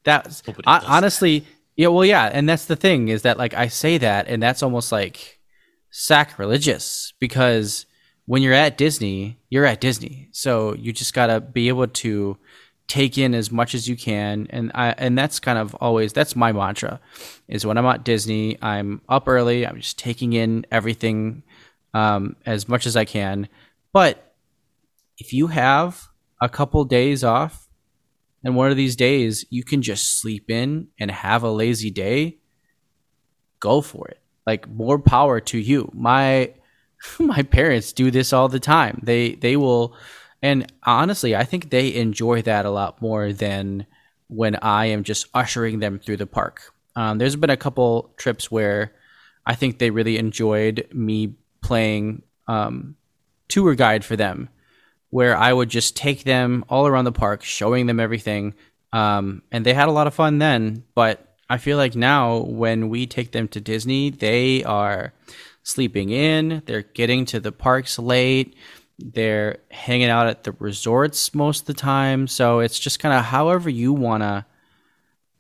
[0.05, 1.44] that's I, honestly,
[1.76, 4.62] yeah, well, yeah, and that's the thing is that like I say that, and that's
[4.62, 5.41] almost like
[5.92, 7.87] sacrilegious because
[8.24, 12.38] when you're at Disney, you're at Disney, so you just gotta be able to
[12.88, 16.35] take in as much as you can, and I and that's kind of always that's
[16.35, 17.00] my mantra,
[17.46, 21.42] is when I'm at Disney, I'm up early, I'm just taking in everything
[21.94, 23.48] um, as much as I can,
[23.92, 24.35] but
[25.18, 26.09] if you have
[26.40, 27.68] a couple days off
[28.42, 32.38] and one of these days you can just sleep in and have a lazy day,
[33.61, 34.21] go for it.
[34.46, 35.90] Like more power to you.
[35.94, 36.52] My
[37.18, 39.00] my parents do this all the time.
[39.02, 39.96] They they will
[40.42, 43.87] and honestly, I think they enjoy that a lot more than
[44.26, 46.72] when I am just ushering them through the park.
[46.96, 48.92] Um, there's been a couple trips where
[49.46, 52.96] I think they really enjoyed me playing um,
[53.48, 54.48] tour guide for them
[55.11, 58.55] where I would just take them all around the park, showing them everything.
[58.94, 60.85] Um, and they had a lot of fun then.
[60.94, 65.12] But I feel like now, when we take them to Disney, they are
[65.62, 68.57] sleeping in, they're getting to the parks late,
[68.98, 72.26] they're hanging out at the resorts most of the time.
[72.26, 74.46] So it's just kind of however you want to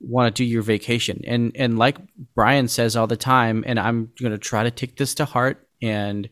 [0.00, 1.22] want to do your vacation.
[1.26, 1.98] And and like
[2.34, 5.66] Brian says all the time, and I'm going to try to take this to heart
[5.80, 6.28] and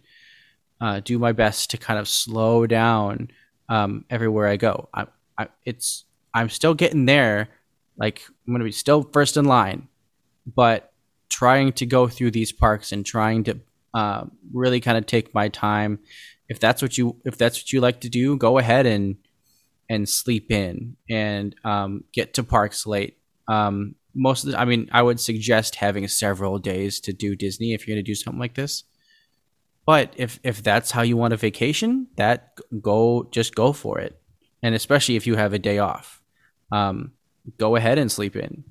[0.80, 3.28] uh, do my best to kind of slow down
[3.68, 4.88] um, everywhere I go.
[4.92, 5.06] I,
[5.38, 6.04] I, it's
[6.35, 7.48] I'm still getting there.
[8.00, 9.88] Like I'm gonna be still first in line,
[10.46, 10.92] but
[11.28, 13.60] trying to go through these parks and trying to
[13.94, 16.00] uh, really kind of take my time.
[16.48, 19.16] If that's what you if that's what you like to do, go ahead and
[19.88, 23.18] and sleep in and um, get to parks late.
[23.48, 27.74] Um, most of the, I mean, I would suggest having several days to do Disney
[27.74, 28.84] if you're gonna do something like this.
[29.86, 34.20] But if if that's how you want a vacation, that go just go for it,
[34.62, 36.22] and especially if you have a day off,
[36.72, 37.12] um,
[37.59, 38.64] go ahead and sleep in.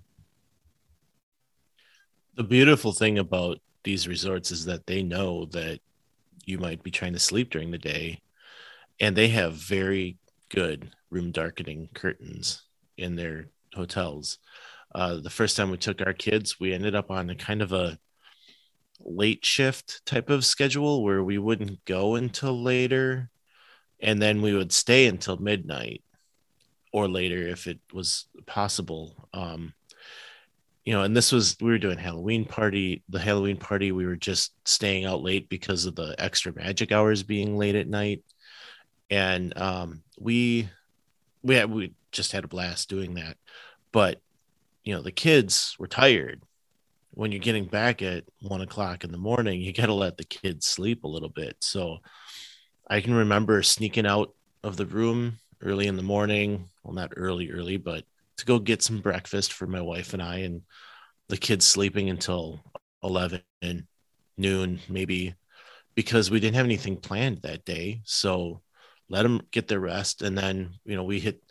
[2.36, 5.80] The beautiful thing about these resorts is that they know that
[6.46, 8.22] you might be trying to sleep during the day,
[9.00, 10.18] and they have very
[10.50, 12.64] good room darkening curtains
[12.98, 14.40] in their hotels.
[14.96, 17.72] Uh, the first time we took our kids, we ended up on a kind of
[17.72, 18.00] a
[19.00, 23.30] late shift type of schedule where we wouldn't go until later
[24.02, 26.04] and then we would stay until midnight
[26.92, 29.74] or later if it was possible um
[30.86, 34.16] you know and this was we were doing halloween party the halloween party we were
[34.16, 38.24] just staying out late because of the extra magic hours being late at night
[39.10, 40.70] and um we
[41.44, 43.38] we had, we just had a blast doing that
[43.92, 44.20] but
[44.84, 46.42] you know the kids were tired
[47.12, 50.24] when you're getting back at one o'clock in the morning, you got to let the
[50.24, 51.58] kids sleep a little bit.
[51.60, 51.98] So
[52.90, 56.70] I can remember sneaking out of the room early in the morning.
[56.90, 58.04] Well, not early, early, but
[58.38, 60.64] to go get some breakfast for my wife and I, and
[61.28, 62.62] the kids sleeping until
[63.04, 63.44] 11
[64.40, 65.36] noon, maybe
[65.94, 68.02] because we didn't have anything planned that day.
[68.06, 68.64] So
[69.08, 70.24] let them get their rest.
[70.24, 71.44] And then, you know, we hit,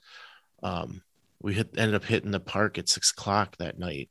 [0.64, 1.02] um,
[1.40, 4.10] we hit, ended up hitting the park at six o'clock that night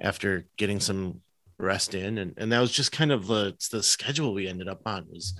[0.00, 1.20] after getting some
[1.56, 4.82] rest in and, and that was just kind of the the schedule we ended up
[4.84, 5.38] on was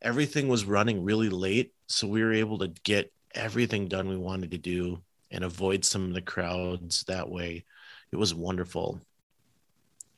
[0.00, 4.50] everything was running really late so we were able to get everything done we wanted
[4.50, 7.64] to do and avoid some of the crowds that way
[8.12, 9.00] it was wonderful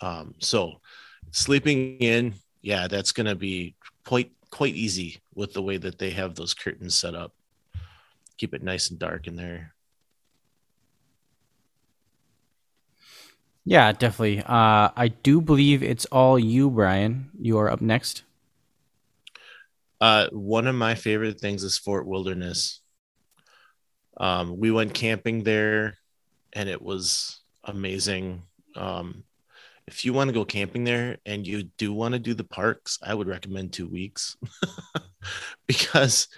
[0.01, 0.81] um so
[1.31, 6.11] sleeping in yeah that's going to be quite quite easy with the way that they
[6.11, 7.33] have those curtains set up
[8.37, 9.75] keep it nice and dark in there
[13.64, 14.40] Yeah, definitely.
[14.40, 17.31] Uh, I do believe it's all you, Brian.
[17.38, 18.23] You are up next.
[20.01, 22.81] Uh, one of my favorite things is Fort Wilderness.
[24.20, 25.96] Um, we went camping there,
[26.52, 28.42] and it was amazing.
[28.76, 29.24] Um,
[29.87, 32.98] if you want to go camping there and you do want to do the parks,
[33.02, 34.37] I would recommend two weeks
[35.66, 36.28] because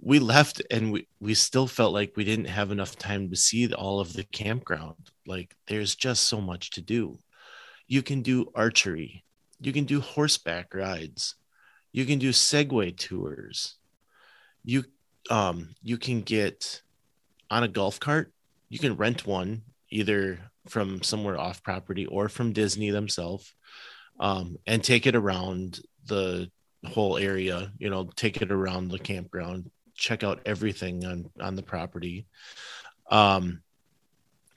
[0.00, 3.72] we left and we, we still felt like we didn't have enough time to see
[3.72, 5.10] all of the campground.
[5.26, 7.18] Like there's just so much to do.
[7.88, 9.24] You can do archery,
[9.60, 11.34] you can do horseback rides,
[11.90, 13.76] you can do Segway tours.
[14.64, 14.84] You
[15.30, 16.82] um you can get
[17.54, 18.32] on a golf cart.
[18.68, 23.54] You can rent one either from somewhere off property or from Disney themselves,
[24.18, 26.50] um, and take it around the
[26.84, 27.70] whole area.
[27.78, 32.26] You know, take it around the campground, check out everything on on the property,
[33.08, 33.62] um,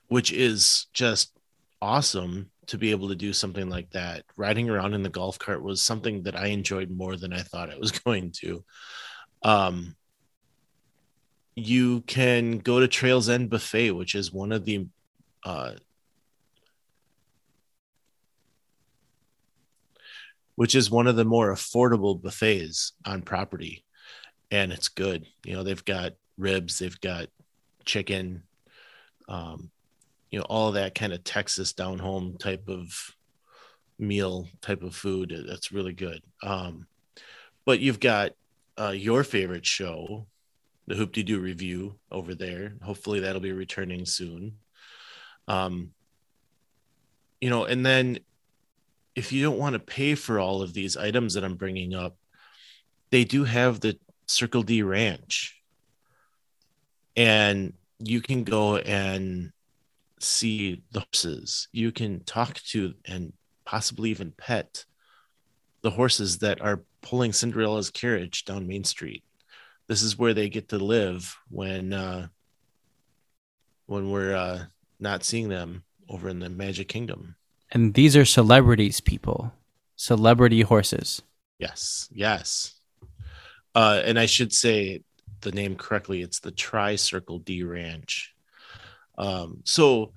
[0.07, 1.31] which is just
[1.79, 4.23] awesome to be able to do something like that.
[4.37, 7.69] Riding around in the golf cart was something that I enjoyed more than I thought
[7.69, 8.63] I was going to.
[9.43, 9.95] Um,
[11.57, 14.85] you can go to Trails End Buffet, which is one of the
[15.43, 15.71] uh,
[20.53, 23.83] which is one of the more affordable buffets on property.
[24.51, 25.25] And it's good.
[25.45, 27.27] You know they've got ribs they've got
[27.85, 28.43] chicken
[29.27, 29.71] um,
[30.29, 32.93] you know all that kind of texas down home type of
[33.97, 36.21] meal type of food that's really good.
[36.43, 36.85] Um,
[37.65, 38.33] but you've got
[38.79, 40.27] uh, your favorite show
[40.87, 42.73] the Hoop-Dee-Doo Revue over there.
[42.81, 44.53] Hopefully that'll be returning soon.
[45.47, 45.91] Um,
[47.39, 48.17] you know and then
[49.15, 52.17] if you don't want to pay for all of these items that i'm bringing up
[53.11, 53.97] they do have the
[54.27, 55.61] circle d ranch.
[57.15, 59.51] And you can go and
[60.19, 61.67] see the horses.
[61.71, 63.33] You can talk to and
[63.65, 64.85] possibly even pet
[65.81, 69.23] the horses that are pulling cinderella's carriage down main street
[69.87, 72.27] this is where they get to live when uh
[73.85, 74.65] when we're uh
[74.99, 77.35] not seeing them over in the Magic Kingdom.
[77.71, 79.51] And these are celebrities, people.
[79.95, 81.21] Celebrity horses.
[81.59, 82.75] Yes, yes.
[83.75, 85.03] Uh, and I should say
[85.41, 86.21] the name correctly.
[86.21, 88.33] It's the Tri Circle D Ranch.
[89.17, 90.13] Um, so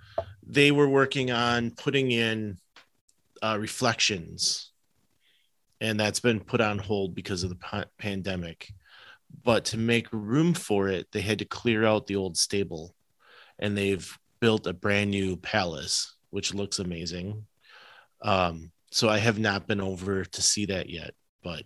[0.47, 2.59] they were working on putting in
[3.43, 4.71] uh, reflections,
[5.81, 8.73] and that's been put on hold because of the pa- pandemic.
[9.43, 12.95] But to make room for it, they had to clear out the old stable,
[13.59, 17.47] and they've built a brand new palace, which looks amazing.
[18.23, 21.65] Um, so I have not been over to see that yet, but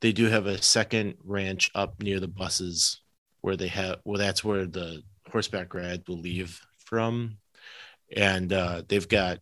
[0.00, 3.00] they do have a second ranch up near the buses
[3.42, 7.38] where they have well that's where the horseback ride will leave from.
[8.16, 9.38] And uh, they've got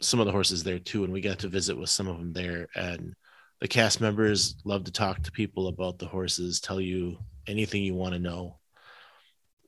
[0.00, 2.32] some of the horses there too and we got to visit with some of them
[2.32, 2.68] there.
[2.74, 3.14] And
[3.60, 7.94] the cast members love to talk to people about the horses tell you anything you
[7.94, 8.58] want to know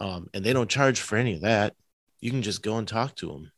[0.00, 1.74] um, and they don't charge for any of that
[2.20, 3.52] you can just go and talk to them.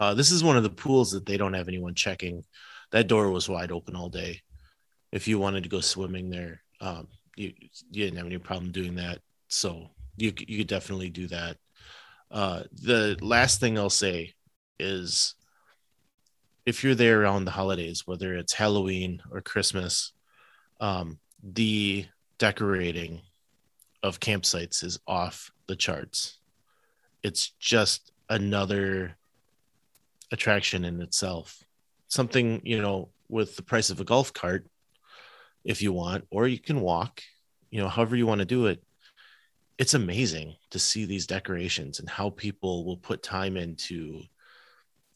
[0.00, 2.42] Uh, this is one of the pools that they don't have anyone checking.
[2.90, 4.40] That door was wide open all day.
[5.12, 7.52] If you wanted to go swimming there, um, you
[7.90, 9.18] you didn't have any problem doing that.
[9.48, 11.56] So you you could definitely do that.
[12.30, 14.32] Uh, the last thing I'll say
[14.78, 15.34] is,
[16.64, 20.12] if you're there around the holidays, whether it's Halloween or Christmas,
[20.80, 22.06] um, the
[22.38, 23.22] decorating
[24.02, 26.38] of campsites is off the charts
[27.22, 29.16] it's just another
[30.30, 31.62] attraction in itself.
[32.08, 34.66] Something, you know, with the price of a golf cart,
[35.64, 37.22] if you want, or you can walk,
[37.70, 38.82] you know, however you want to do it.
[39.78, 44.22] It's amazing to see these decorations and how people will put time into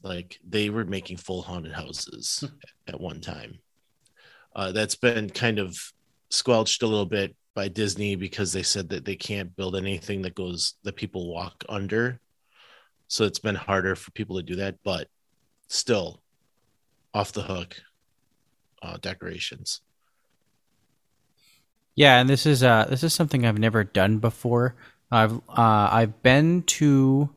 [0.07, 2.45] like they were making full haunted houses
[2.87, 3.59] at one time.
[4.55, 5.77] Uh, that's been kind of
[6.31, 10.35] squelched a little bit by Disney because they said that they can't build anything that
[10.35, 12.21] goes that people walk under.
[13.09, 15.09] So it's been harder for people to do that, but
[15.69, 16.23] still
[17.13, 17.77] off the hook
[18.83, 19.81] uh, decorations.
[21.95, 24.75] Yeah, and this is uh this is something I've never done before.
[25.11, 27.31] I've uh I've been to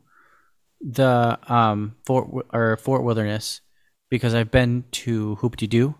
[0.82, 3.62] the um Fort or Fort Wilderness
[4.10, 5.96] because I've been to Hoop-Dee-Doo.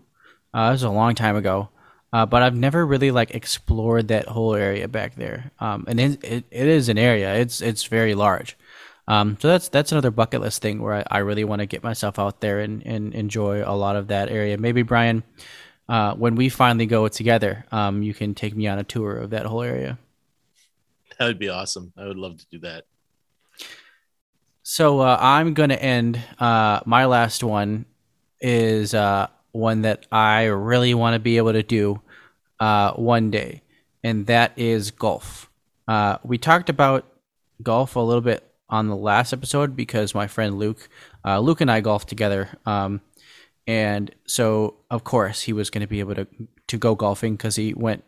[0.52, 1.68] Uh, it was a long time ago,
[2.12, 5.52] uh, but I've never really like explored that whole area back there.
[5.60, 7.34] Um, and it, it, it is an area.
[7.36, 8.56] It's it's very large.
[9.06, 11.82] Um, so that's that's another bucket list thing where I, I really want to get
[11.82, 14.58] myself out there and, and enjoy a lot of that area.
[14.58, 15.22] Maybe Brian,
[15.88, 19.30] uh, when we finally go together, um, you can take me on a tour of
[19.30, 19.98] that whole area.
[21.18, 21.92] That would be awesome.
[21.96, 22.84] I would love to do that.
[24.70, 26.22] So uh, I'm going to end.
[26.38, 27.86] Uh, my last one
[28.40, 32.00] is uh, one that I really want to be able to do
[32.60, 33.62] uh, one day,
[34.04, 35.50] and that is golf.
[35.88, 37.04] Uh, we talked about
[37.60, 40.88] golf a little bit on the last episode because my friend Luke,
[41.24, 43.00] uh, Luke and I golf together, um,
[43.66, 46.28] and so of course he was going to be able to
[46.68, 48.04] to go golfing because he went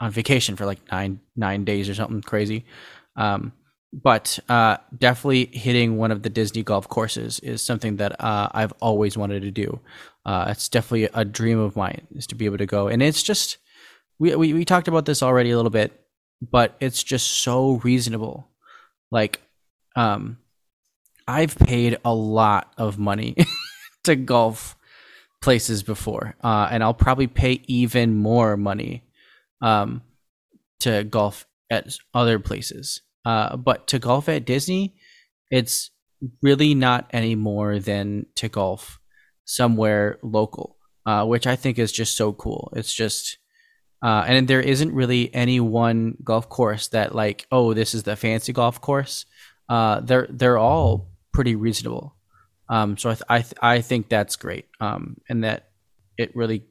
[0.00, 2.64] on vacation for like nine nine days or something crazy.
[3.14, 3.52] Um,
[3.92, 8.72] but uh, definitely hitting one of the Disney golf courses is something that uh, I've
[8.80, 9.80] always wanted to do.
[10.24, 13.22] Uh, it's definitely a dream of mine is to be able to go, and it's
[13.22, 13.58] just
[14.18, 15.98] we, we we talked about this already a little bit,
[16.40, 18.48] but it's just so reasonable.
[19.10, 19.40] Like,
[19.96, 20.38] um,
[21.26, 23.34] I've paid a lot of money
[24.04, 24.76] to golf
[25.40, 29.02] places before, uh, and I'll probably pay even more money
[29.62, 30.02] um,
[30.80, 33.00] to golf at other places.
[33.24, 34.94] Uh, but to golf at Disney,
[35.50, 35.90] it's
[36.42, 38.98] really not any more than to golf
[39.44, 42.72] somewhere local, uh, which I think is just so cool.
[42.76, 43.38] It's just,
[44.02, 48.16] uh, and there isn't really any one golf course that like, oh, this is the
[48.16, 49.26] fancy golf course.
[49.68, 52.16] Uh, they're they're all pretty reasonable.
[52.68, 54.66] Um, so I th- I, th- I think that's great.
[54.80, 55.70] Um, and that
[56.16, 56.64] it really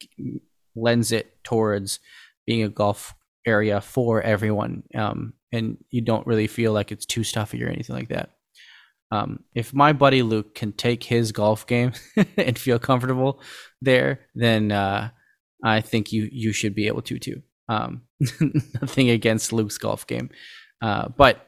[0.75, 1.99] lends it towards
[2.45, 3.13] being a golf
[3.45, 4.83] area for everyone.
[4.95, 8.31] Um, and you don't really feel like it's too stuffy or anything like that.
[9.11, 11.93] Um, if my buddy Luke can take his golf game
[12.37, 13.41] and feel comfortable
[13.81, 15.09] there, then uh,
[15.63, 17.41] I think you you should be able to too.
[17.67, 18.03] Um,
[18.81, 20.29] nothing against Luke's golf game,
[20.81, 21.47] uh, but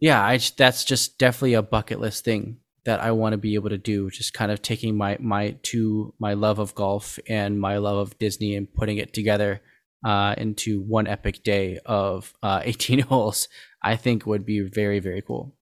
[0.00, 3.70] yeah, I that's just definitely a bucket list thing that I want to be able
[3.70, 4.10] to do.
[4.10, 8.18] Just kind of taking my my to my love of golf and my love of
[8.18, 9.60] Disney and putting it together
[10.04, 13.48] uh, into one epic day of uh, 18 holes,
[13.82, 15.54] I think would be very, very cool.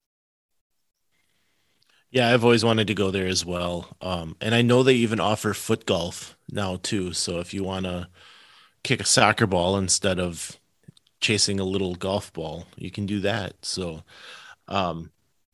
[2.11, 3.95] Yeah, I've always wanted to go there as well.
[4.01, 7.13] Um, and I know they even offer foot golf now too.
[7.13, 8.09] So if you want to
[8.85, 10.59] kick a soccer ball instead of
[11.21, 13.55] chasing a little golf ball, you can do that.
[13.63, 14.05] So
[14.69, 15.11] um,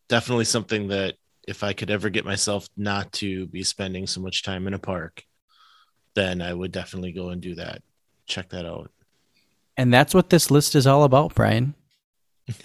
[0.08, 1.14] definitely something that
[1.48, 4.78] if I could ever get myself not to be spending so much time in a
[4.78, 5.24] park,
[6.14, 7.82] then I would definitely go and do that
[8.32, 8.90] check that out.
[9.76, 11.74] And that's what this list is all about, Brian.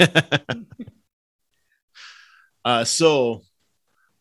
[2.65, 3.41] uh, so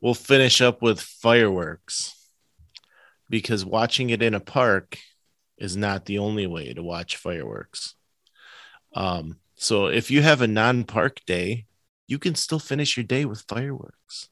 [0.01, 2.15] we'll finish up with fireworks
[3.29, 4.99] because watching it in a park
[5.59, 7.95] is not the only way to watch fireworks.
[8.95, 11.67] Um, so if you have a non-park day,
[12.07, 14.29] you can still finish your day with fireworks,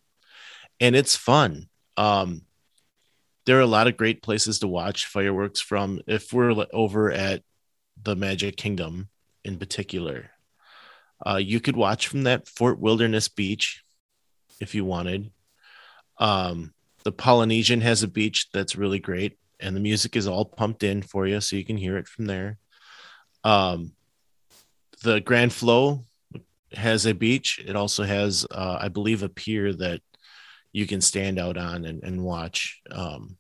[0.78, 1.68] and it's fun.
[1.96, 2.42] Um,
[3.46, 7.42] there are a lot of great places to watch fireworks from if we're over at
[8.02, 9.08] the Magic Kingdom
[9.44, 10.30] in particular.
[11.24, 13.82] Uh, you could watch from that Fort Wilderness Beach
[14.60, 15.30] if you wanted.
[16.18, 16.72] Um,
[17.04, 21.02] the Polynesian has a beach that's really great, and the music is all pumped in
[21.02, 22.58] for you, so you can hear it from there.
[23.42, 23.92] Um,
[25.02, 26.06] the Grand Flo
[26.72, 27.62] has a beach.
[27.64, 30.00] It also has, uh, I believe, a pier that
[30.74, 32.82] you can stand out on and, and watch.
[32.90, 33.36] Um,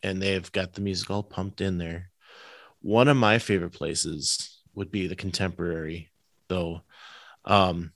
[0.00, 2.08] and they've got the music all pumped in there.
[2.80, 6.10] One of my favorite places would be the contemporary,
[6.46, 6.82] though.
[7.44, 7.92] Um,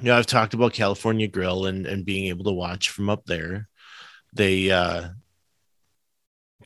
[0.00, 3.26] you know, I've talked about California Grill and, and being able to watch from up
[3.26, 3.68] there.
[4.32, 5.08] They uh,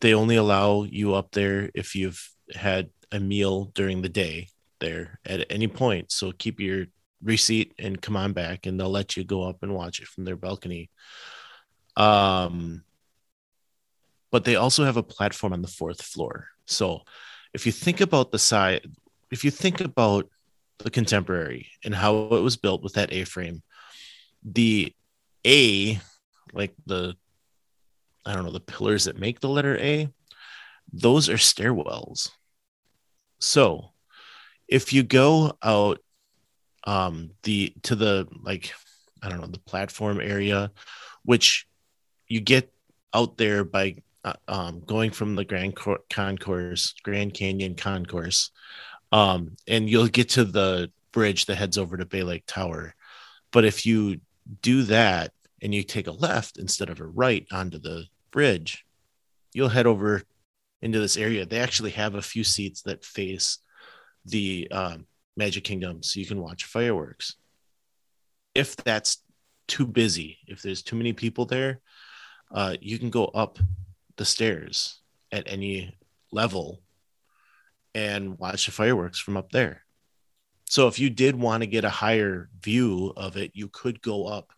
[0.00, 4.48] they only allow you up there if you've had a meal during the day
[4.78, 6.12] there at any point.
[6.12, 6.86] So keep your
[7.22, 10.24] receipt and come on back and they'll let you go up and watch it from
[10.24, 10.90] their balcony.
[11.96, 12.84] Um
[14.32, 16.48] but they also have a platform on the fourth floor.
[16.64, 17.02] So
[17.52, 18.86] if you think about the side
[19.30, 20.28] if you think about
[20.78, 23.62] the contemporary and how it was built with that a-frame
[24.42, 24.94] the
[25.46, 26.00] a
[26.54, 27.14] like the
[28.24, 30.08] i don't know the pillars that make the letter a
[30.92, 32.30] those are stairwells.
[33.38, 33.92] So
[34.68, 36.00] if you go out
[36.84, 38.72] um the to the like
[39.22, 40.70] i don't know the platform area
[41.24, 41.66] which
[42.26, 42.72] you get
[43.12, 45.76] out there by uh, um, going from the grand
[46.10, 48.50] concourse grand canyon concourse
[49.12, 52.94] um and you'll get to the bridge that heads over to bay lake tower.
[53.52, 54.20] But if you
[54.62, 58.84] do that and you take a left instead of a right onto the bridge
[59.52, 60.22] you'll head over
[60.80, 61.44] into this area.
[61.44, 63.58] They actually have a few seats that face
[64.24, 65.06] the um,
[65.40, 67.36] Magic Kingdom so you can watch fireworks.
[68.54, 69.24] If that's
[69.66, 71.80] too busy, if there's too many people there,
[72.52, 73.58] uh, you can go up
[74.16, 75.00] the stairs
[75.32, 75.96] at any
[76.30, 76.82] level
[77.94, 79.80] and watch the fireworks from up there.
[80.68, 84.26] So if you did want to get a higher view of it, you could go
[84.26, 84.52] up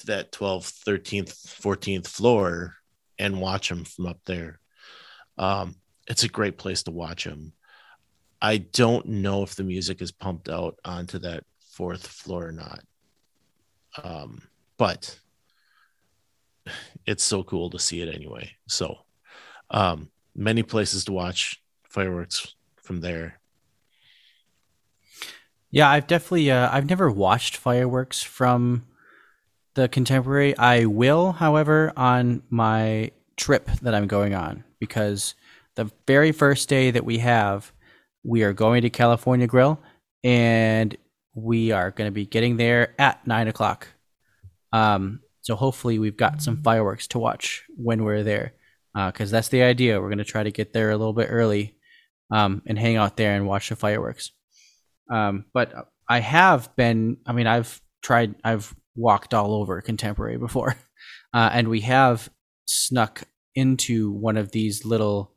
[0.00, 1.32] to that 12th, 13th,
[1.62, 2.74] 14th floor
[3.18, 4.60] and watch them from up there.
[5.38, 5.76] Um,
[6.06, 7.54] it's a great place to watch them.
[8.40, 12.80] I don't know if the music is pumped out onto that fourth floor or not.
[14.02, 14.42] Um,
[14.76, 15.18] but
[17.06, 18.52] it's so cool to see it anyway.
[18.66, 18.98] So,
[19.70, 23.40] um, many places to watch fireworks from there.
[25.70, 28.86] Yeah, I've definitely uh, I've never watched fireworks from
[29.74, 30.56] the contemporary.
[30.56, 35.34] I will, however, on my trip that I'm going on because
[35.74, 37.72] the very first day that we have,
[38.26, 39.80] we are going to California Grill
[40.24, 40.96] and
[41.34, 43.86] we are going to be getting there at nine o'clock.
[44.72, 48.54] Um, so hopefully we've got some fireworks to watch when we're there
[48.94, 50.00] because uh, that's the idea.
[50.00, 51.76] We're going to try to get there a little bit early
[52.32, 54.32] um, and hang out there and watch the fireworks.
[55.08, 55.72] Um, but
[56.08, 60.76] I have been, I mean, I've tried, I've walked all over contemporary before,
[61.34, 62.28] uh, and we have
[62.66, 63.22] snuck
[63.54, 65.36] into one of these little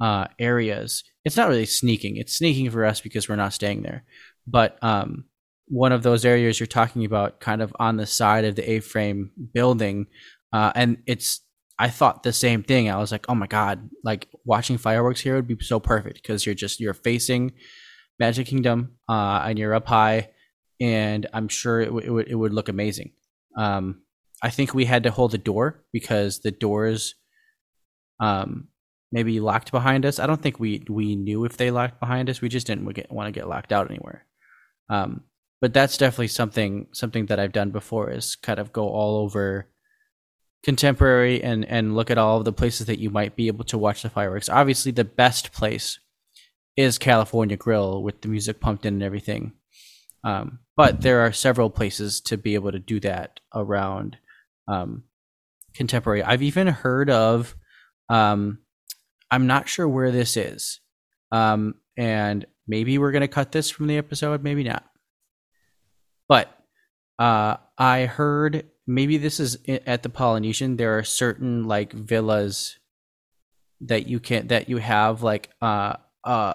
[0.00, 1.02] uh, areas.
[1.26, 4.04] It's not really sneaking; it's sneaking for us because we're not staying there.
[4.46, 5.24] But um,
[5.66, 9.32] one of those areas you're talking about, kind of on the side of the A-frame
[9.52, 10.06] building,
[10.52, 11.40] uh, and it's.
[11.78, 12.88] I thought the same thing.
[12.88, 13.90] I was like, "Oh my god!
[14.04, 17.52] Like watching fireworks here would be so perfect because you're just you're facing
[18.20, 20.30] Magic Kingdom uh, and you're up high,
[20.80, 23.10] and I'm sure it, w- it would it would look amazing."
[23.58, 24.02] Um,
[24.42, 27.16] I think we had to hold the door because the doors
[28.20, 28.68] um,
[29.16, 30.18] maybe locked behind us.
[30.18, 32.42] I don't think we we knew if they locked behind us.
[32.42, 34.26] We just didn't want to get locked out anywhere.
[34.90, 35.22] Um,
[35.62, 39.68] but that's definitely something something that I've done before is kind of go all over
[40.62, 43.78] contemporary and and look at all of the places that you might be able to
[43.78, 44.50] watch the fireworks.
[44.50, 45.98] Obviously, the best place
[46.76, 49.52] is California Grill with the music pumped in and everything.
[50.24, 54.18] Um, but there are several places to be able to do that around
[54.68, 55.04] um,
[55.72, 56.22] contemporary.
[56.22, 57.56] I've even heard of
[58.10, 58.58] um,
[59.30, 60.80] I'm not sure where this is.
[61.32, 64.84] Um, and maybe we're going to cut this from the episode, maybe not.
[66.28, 66.48] But
[67.18, 70.76] uh, I heard maybe this is at the Polynesian.
[70.76, 72.78] There are certain like villas
[73.82, 76.54] that you can that you have like uh uh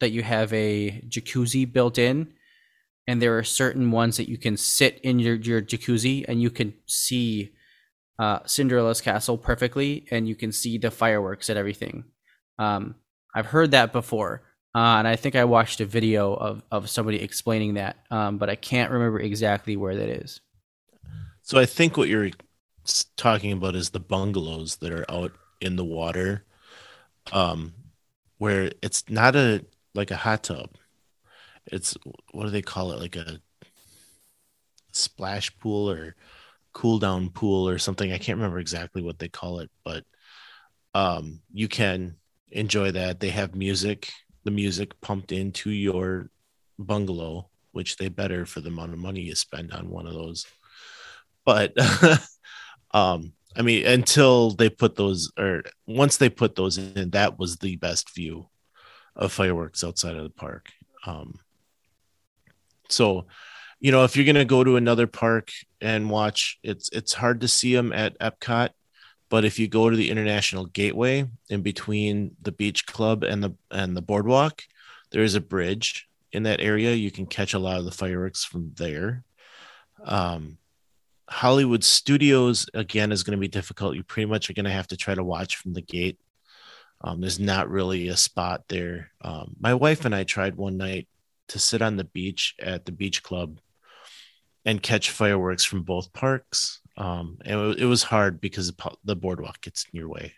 [0.00, 2.32] that you have a jacuzzi built in
[3.06, 6.50] and there are certain ones that you can sit in your your jacuzzi and you
[6.50, 7.52] can see
[8.18, 12.04] uh, Cinderella's castle perfectly, and you can see the fireworks and everything.
[12.58, 12.96] Um,
[13.34, 14.42] I've heard that before,
[14.74, 18.50] uh, and I think I watched a video of, of somebody explaining that, um, but
[18.50, 20.40] I can't remember exactly where that is.
[21.42, 22.30] So I think what you're
[23.16, 26.44] talking about is the bungalows that are out in the water,
[27.32, 27.74] um,
[28.38, 29.64] where it's not a
[29.94, 30.70] like a hot tub.
[31.66, 31.96] It's
[32.32, 33.00] what do they call it?
[33.00, 33.40] Like a
[34.92, 36.16] splash pool or
[36.78, 38.12] cool down pool or something.
[38.12, 40.04] I can't remember exactly what they call it, but
[40.94, 42.14] um, you can
[42.52, 43.18] enjoy that.
[43.18, 44.12] They have music,
[44.44, 46.30] the music pumped into your
[46.78, 50.46] bungalow, which they better for the amount of money you spend on one of those.
[51.44, 51.72] But
[52.92, 57.56] um, I mean, until they put those, or once they put those in, that was
[57.56, 58.50] the best view
[59.16, 60.70] of fireworks outside of the park.
[61.04, 61.40] Um,
[62.88, 63.26] so
[63.80, 65.50] you know, if you're going to go to another park
[65.80, 68.70] and watch, it's it's hard to see them at Epcot,
[69.28, 73.54] but if you go to the International Gateway in between the beach club and the
[73.70, 74.62] and the boardwalk,
[75.10, 76.94] there is a bridge in that area.
[76.94, 79.24] You can catch a lot of the fireworks from there.
[80.04, 80.58] Um,
[81.28, 83.96] Hollywood Studios again is going to be difficult.
[83.96, 86.18] You pretty much are going to have to try to watch from the gate.
[87.02, 89.10] Um, there's not really a spot there.
[89.20, 91.06] Um, my wife and I tried one night
[91.48, 93.60] to sit on the beach at the beach club
[94.68, 96.80] and catch fireworks from both parks.
[96.98, 98.70] Um, and it, was hard because
[99.02, 100.34] the boardwalk gets in your way.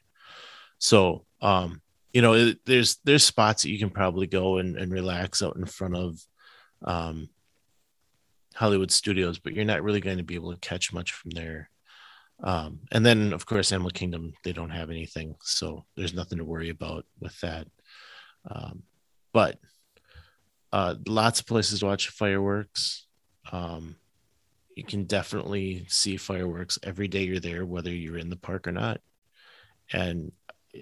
[0.79, 4.93] So, um, you know, it, there's there's spots that you can probably go and, and
[4.93, 6.21] relax out in front of
[6.85, 7.29] um,
[8.55, 11.69] Hollywood Studios, but you're not really going to be able to catch much from there.
[12.41, 16.45] Um, and then, of course, Animal Kingdom, they don't have anything, so there's nothing to
[16.45, 17.67] worry about with that.
[18.49, 18.85] Um,
[19.33, 19.59] but
[20.73, 23.09] uh, lots of places to watch fireworks.
[23.51, 23.97] Um,
[24.81, 28.73] you can definitely see fireworks every day you're there, whether you're in the park or
[28.73, 29.03] not.
[29.93, 30.33] And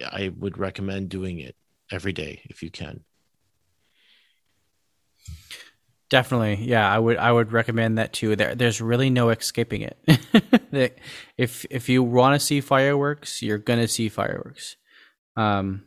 [0.07, 1.57] I would recommend doing it
[1.91, 3.01] every day if you can.
[6.11, 6.89] Definitely, yeah.
[6.89, 8.37] I would I would recommend that too.
[8.37, 11.01] There, there's really no escaping it.
[11.37, 14.77] if if you want to see fireworks, you're gonna see fireworks.
[15.37, 15.87] Um,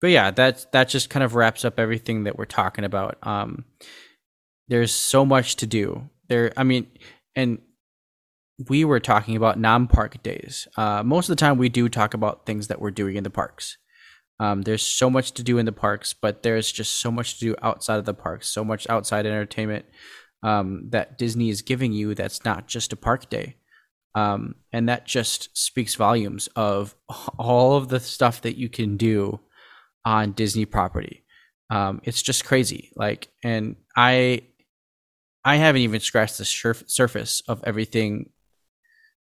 [0.00, 3.18] but yeah, that that just kind of wraps up everything that we're talking about.
[3.26, 3.64] Um,
[4.68, 6.08] there's so much to do.
[6.28, 6.86] There, I mean,
[7.34, 7.58] and
[8.68, 10.66] we were talking about non-park days.
[10.76, 13.30] Uh, most of the time, we do talk about things that we're doing in the
[13.30, 13.76] parks.
[14.40, 17.40] Um, there's so much to do in the parks, but there's just so much to
[17.40, 18.48] do outside of the parks.
[18.48, 19.84] So much outside entertainment
[20.42, 22.14] um, that Disney is giving you.
[22.14, 23.56] That's not just a park day,
[24.14, 26.94] um, and that just speaks volumes of
[27.38, 29.40] all of the stuff that you can do
[30.04, 31.24] on Disney property.
[31.70, 32.92] Um, it's just crazy.
[32.96, 34.47] Like, and I,
[35.44, 38.30] I haven't even scratched the surf- surface of everything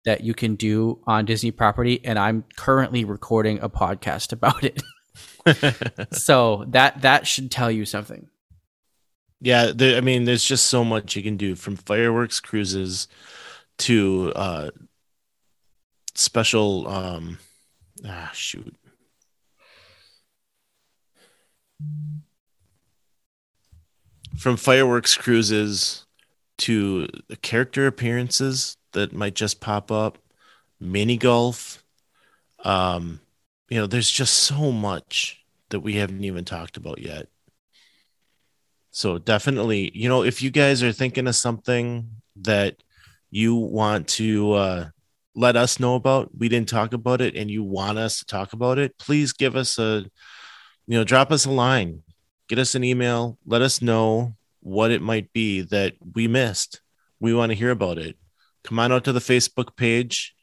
[0.05, 4.81] that you can do on Disney property, and I'm currently recording a podcast about it.
[6.13, 8.27] so that that should tell you something.
[9.41, 13.07] Yeah, there, I mean, there's just so much you can do from fireworks cruises
[13.79, 14.69] to uh,
[16.13, 16.87] special.
[16.87, 17.39] Um,
[18.05, 18.75] ah, shoot.
[24.39, 26.05] From fireworks cruises
[26.59, 27.07] to
[27.41, 30.17] character appearances that might just pop up,
[30.79, 31.83] mini golf.
[32.63, 33.19] Um,
[33.69, 37.27] you know, there's just so much that we haven't even talked about yet.
[38.91, 42.77] So definitely, you know, if you guys are thinking of something that
[43.29, 44.89] you want to uh,
[45.35, 48.53] let us know about, we didn't talk about it, and you want us to talk
[48.53, 50.05] about it, please give us a,
[50.87, 52.03] you know, drop us a line,
[52.49, 56.81] get us an email, let us know what it might be that we missed.
[57.19, 58.17] We want to hear about it.
[58.63, 60.35] Come on out to the Facebook page.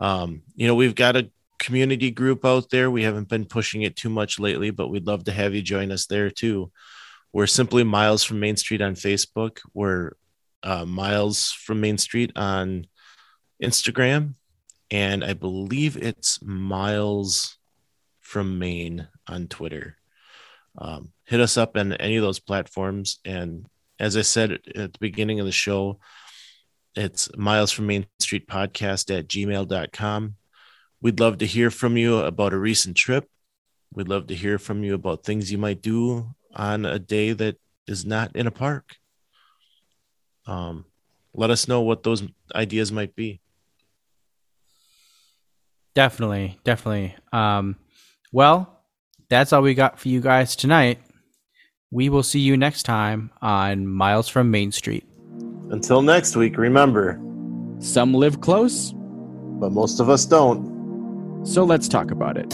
[0.00, 2.90] Um, you know, we've got a community group out there.
[2.90, 5.92] We haven't been pushing it too much lately, but we'd love to have you join
[5.92, 6.70] us there too.
[7.32, 9.58] We're simply Miles from Main Street on Facebook.
[9.72, 10.12] We're
[10.62, 12.86] uh, Miles from Main Street on
[13.62, 14.34] Instagram.
[14.90, 17.56] And I believe it's Miles
[18.20, 19.96] from Maine on Twitter.
[20.76, 23.18] Um, hit us up on any of those platforms.
[23.24, 23.64] And
[23.98, 25.98] as I said at the beginning of the show,
[26.94, 30.34] it's Miles from Main Street podcast at gmail.com.
[31.00, 33.30] We'd love to hear from you about a recent trip.
[33.94, 37.56] We'd love to hear from you about things you might do on a day that
[37.86, 38.96] is not in a park.
[40.46, 40.84] Um,
[41.32, 42.24] let us know what those
[42.54, 43.40] ideas might be.
[45.94, 47.16] Definitely, definitely.
[47.32, 47.76] Um,
[48.32, 48.84] well,
[49.30, 50.98] that's all we got for you guys tonight.
[51.92, 55.04] We will see you next time on Miles from Main Street.
[55.70, 57.20] Until next week, remember,
[57.80, 58.92] Some live close,
[59.60, 61.44] but most of us don't.
[61.44, 62.48] so let's talk about it.